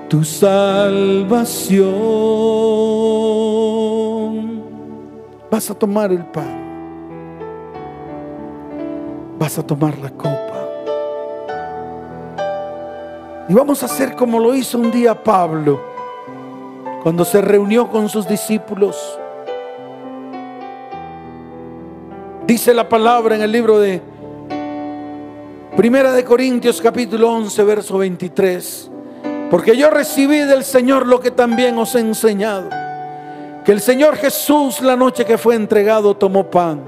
[0.10, 1.82] tu salvación.
[5.50, 6.62] Vas a tomar el pan
[9.42, 10.68] vas a tomar la copa.
[13.50, 15.82] Y vamos a hacer como lo hizo un día Pablo,
[17.02, 19.20] cuando se reunió con sus discípulos.
[22.52, 24.02] Dice la palabra en el libro de
[25.78, 28.92] Primera de Corintios capítulo 11, verso 23.
[29.50, 32.68] Porque yo recibí del Señor lo que también os he enseñado.
[33.64, 36.84] Que el Señor Jesús la noche que fue entregado tomó pan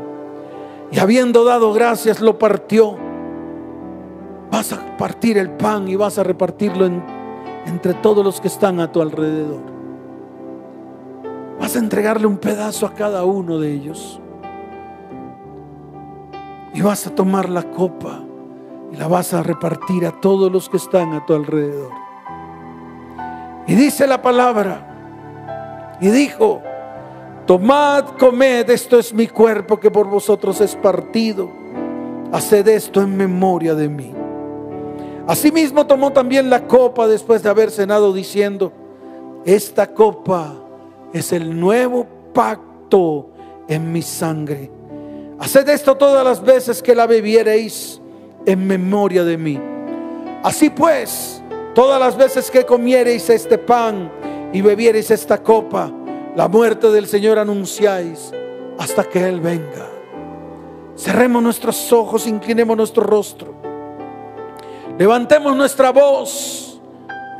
[0.91, 2.97] y habiendo dado gracias, lo partió.
[4.51, 6.85] Vas a partir el pan y vas a repartirlo
[7.65, 9.61] entre todos los que están a tu alrededor.
[11.57, 14.19] Vas a entregarle un pedazo a cada uno de ellos.
[16.73, 18.23] Y vas a tomar la copa
[18.91, 21.91] y la vas a repartir a todos los que están a tu alrededor.
[23.67, 26.61] Y dice la palabra, y dijo,
[27.45, 31.49] Tomad, comed, esto es mi cuerpo que por vosotros es partido.
[32.31, 34.13] Haced esto en memoria de mí.
[35.27, 38.71] Asimismo tomó también la copa después de haber cenado diciendo,
[39.45, 40.53] esta copa
[41.11, 43.29] es el nuevo pacto
[43.67, 44.71] en mi sangre.
[45.39, 48.01] Haced esto todas las veces que la bebiereis
[48.45, 49.59] en memoria de mí.
[50.43, 51.41] Así pues,
[51.73, 54.11] todas las veces que comiereis este pan
[54.51, 55.91] y bebiereis esta copa,
[56.35, 58.31] la muerte del Señor anunciáis
[58.77, 59.87] hasta que Él venga.
[60.95, 63.53] Cerremos nuestros ojos, inclinemos nuestro rostro.
[64.97, 66.79] Levantemos nuestra voz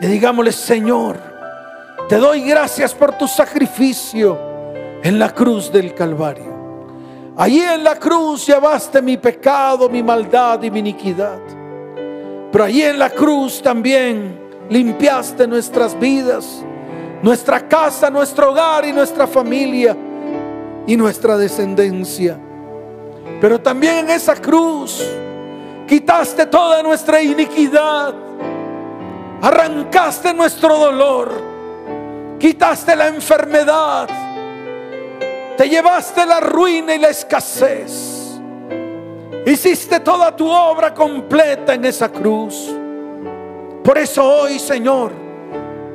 [0.01, 1.17] y digámosle, Señor,
[2.09, 4.37] te doy gracias por tu sacrificio
[5.03, 6.52] en la cruz del Calvario.
[7.35, 11.39] Allí en la cruz llevaste mi pecado, mi maldad y mi iniquidad.
[12.51, 16.63] Pero allí en la cruz también limpiaste nuestras vidas
[17.23, 19.95] nuestra casa, nuestro hogar y nuestra familia
[20.85, 22.37] y nuestra descendencia.
[23.39, 25.01] Pero también en esa cruz
[25.87, 28.13] quitaste toda nuestra iniquidad,
[29.41, 31.31] arrancaste nuestro dolor,
[32.37, 34.09] quitaste la enfermedad,
[35.57, 38.39] te llevaste la ruina y la escasez.
[39.45, 42.73] Hiciste toda tu obra completa en esa cruz.
[43.83, 45.11] Por eso hoy, Señor,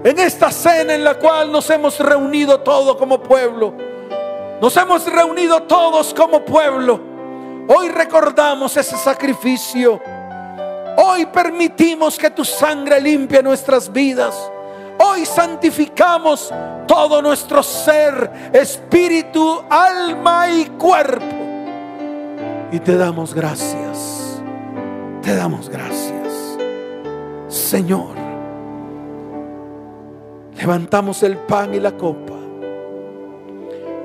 [0.05, 3.75] en esta cena en la cual nos hemos reunido todos como pueblo.
[4.61, 7.01] Nos hemos reunido todos como pueblo.
[7.69, 10.01] Hoy recordamos ese sacrificio.
[10.97, 14.51] Hoy permitimos que tu sangre limpie nuestras vidas.
[14.99, 16.53] Hoy santificamos
[16.87, 21.37] todo nuestro ser, espíritu, alma y cuerpo.
[22.73, 24.43] Y te damos gracias.
[25.23, 26.59] Te damos gracias.
[27.49, 28.17] Señor,
[30.57, 32.35] levantamos el pan y la copa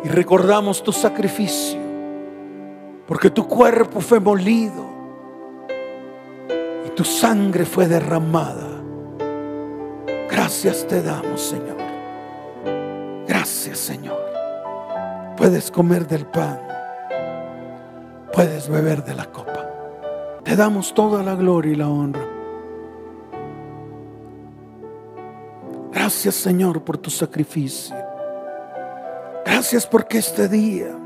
[0.03, 1.79] y recordamos tu sacrificio,
[3.07, 4.85] porque tu cuerpo fue molido
[6.85, 8.72] y tu sangre fue derramada.
[10.33, 11.77] Gracias te damos, Señor.
[13.27, 14.17] Gracias, Señor.
[15.37, 16.59] Puedes comer del pan,
[18.33, 19.69] puedes beber de la copa.
[20.43, 22.27] Te damos toda la gloria y la honra.
[25.91, 27.95] Gracias, Señor, por tu sacrificio.
[29.45, 30.97] Gracias porque este día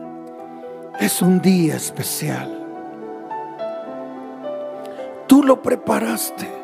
[1.01, 2.65] es un día especial.
[5.27, 6.56] Tú lo preparaste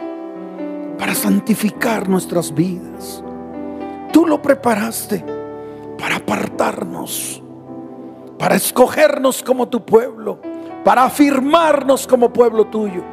[1.13, 3.23] santificar nuestras vidas.
[4.11, 5.23] Tú lo preparaste
[5.97, 7.41] para apartarnos,
[8.37, 10.39] para escogernos como tu pueblo,
[10.83, 13.03] para afirmarnos como pueblo tuyo.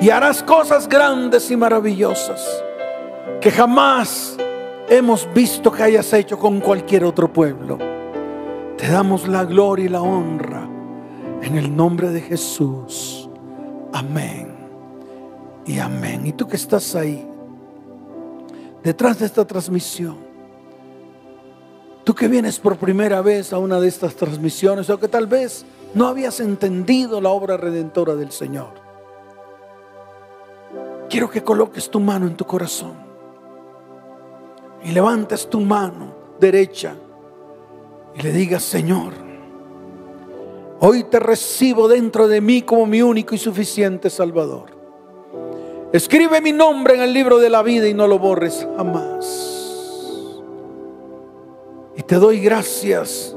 [0.00, 2.40] Y harás cosas grandes y maravillosas
[3.40, 4.36] que jamás
[4.88, 7.78] hemos visto que hayas hecho con cualquier otro pueblo.
[8.76, 10.68] Te damos la gloria y la honra
[11.42, 13.28] en el nombre de Jesús.
[13.92, 14.47] Amén.
[15.68, 16.26] Y amén.
[16.26, 17.28] Y tú que estás ahí,
[18.82, 20.16] detrás de esta transmisión,
[22.04, 25.66] tú que vienes por primera vez a una de estas transmisiones o que tal vez
[25.92, 28.70] no habías entendido la obra redentora del Señor,
[31.10, 32.94] quiero que coloques tu mano en tu corazón
[34.82, 36.96] y levantes tu mano derecha
[38.14, 39.12] y le digas, Señor,
[40.80, 44.77] hoy te recibo dentro de mí como mi único y suficiente Salvador.
[45.92, 49.24] Escribe mi nombre en el libro de la vida y no lo borres jamás.
[51.96, 53.34] Y te doy gracias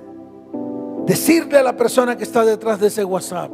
[1.06, 3.52] decirle a la persona que está detrás de ese WhatsApp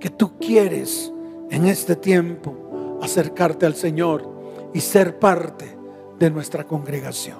[0.00, 1.12] que tú quieres
[1.50, 4.26] en este tiempo acercarte al Señor
[4.72, 5.76] y ser parte
[6.18, 7.36] de nuestra congregación.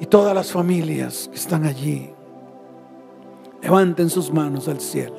[0.00, 2.11] Y todas las familias que están allí,
[3.62, 5.16] levanten sus manos al cielo.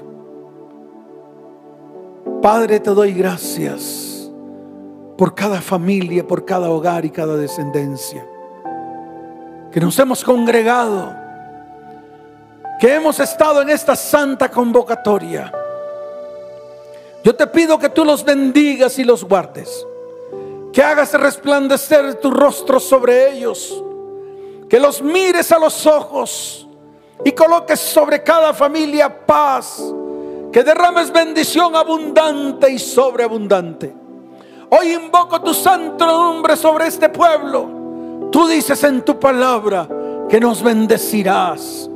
[2.41, 4.30] Padre, te doy gracias
[5.18, 8.28] por cada familia, por cada hogar y cada descendencia.
[9.72, 11.16] Que nos hemos congregado,
[12.80, 15.52] que hemos estado en esta santa convocatoria
[17.24, 19.88] yo te pido que tú los bendigas y los guardes.
[20.74, 23.82] Que hagas resplandecer tu rostro sobre ellos.
[24.70, 26.62] Que los mires a los ojos
[27.24, 29.82] y coloques sobre cada familia paz.
[30.51, 33.93] Que derrames bendición abundante y sobreabundante.
[34.69, 38.30] Hoy invoco tu santo nombre sobre este pueblo.
[38.32, 39.88] Tú dices en tu palabra
[40.30, 41.89] que nos bendecirás.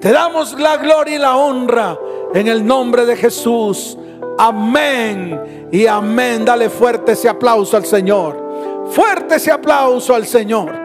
[0.00, 1.98] Te damos la gloria y la honra
[2.34, 3.96] en el nombre de Jesús.
[4.38, 6.44] Amén y amén.
[6.44, 8.88] Dale fuerte ese aplauso al Señor.
[8.90, 10.81] Fuerte ese aplauso al Señor.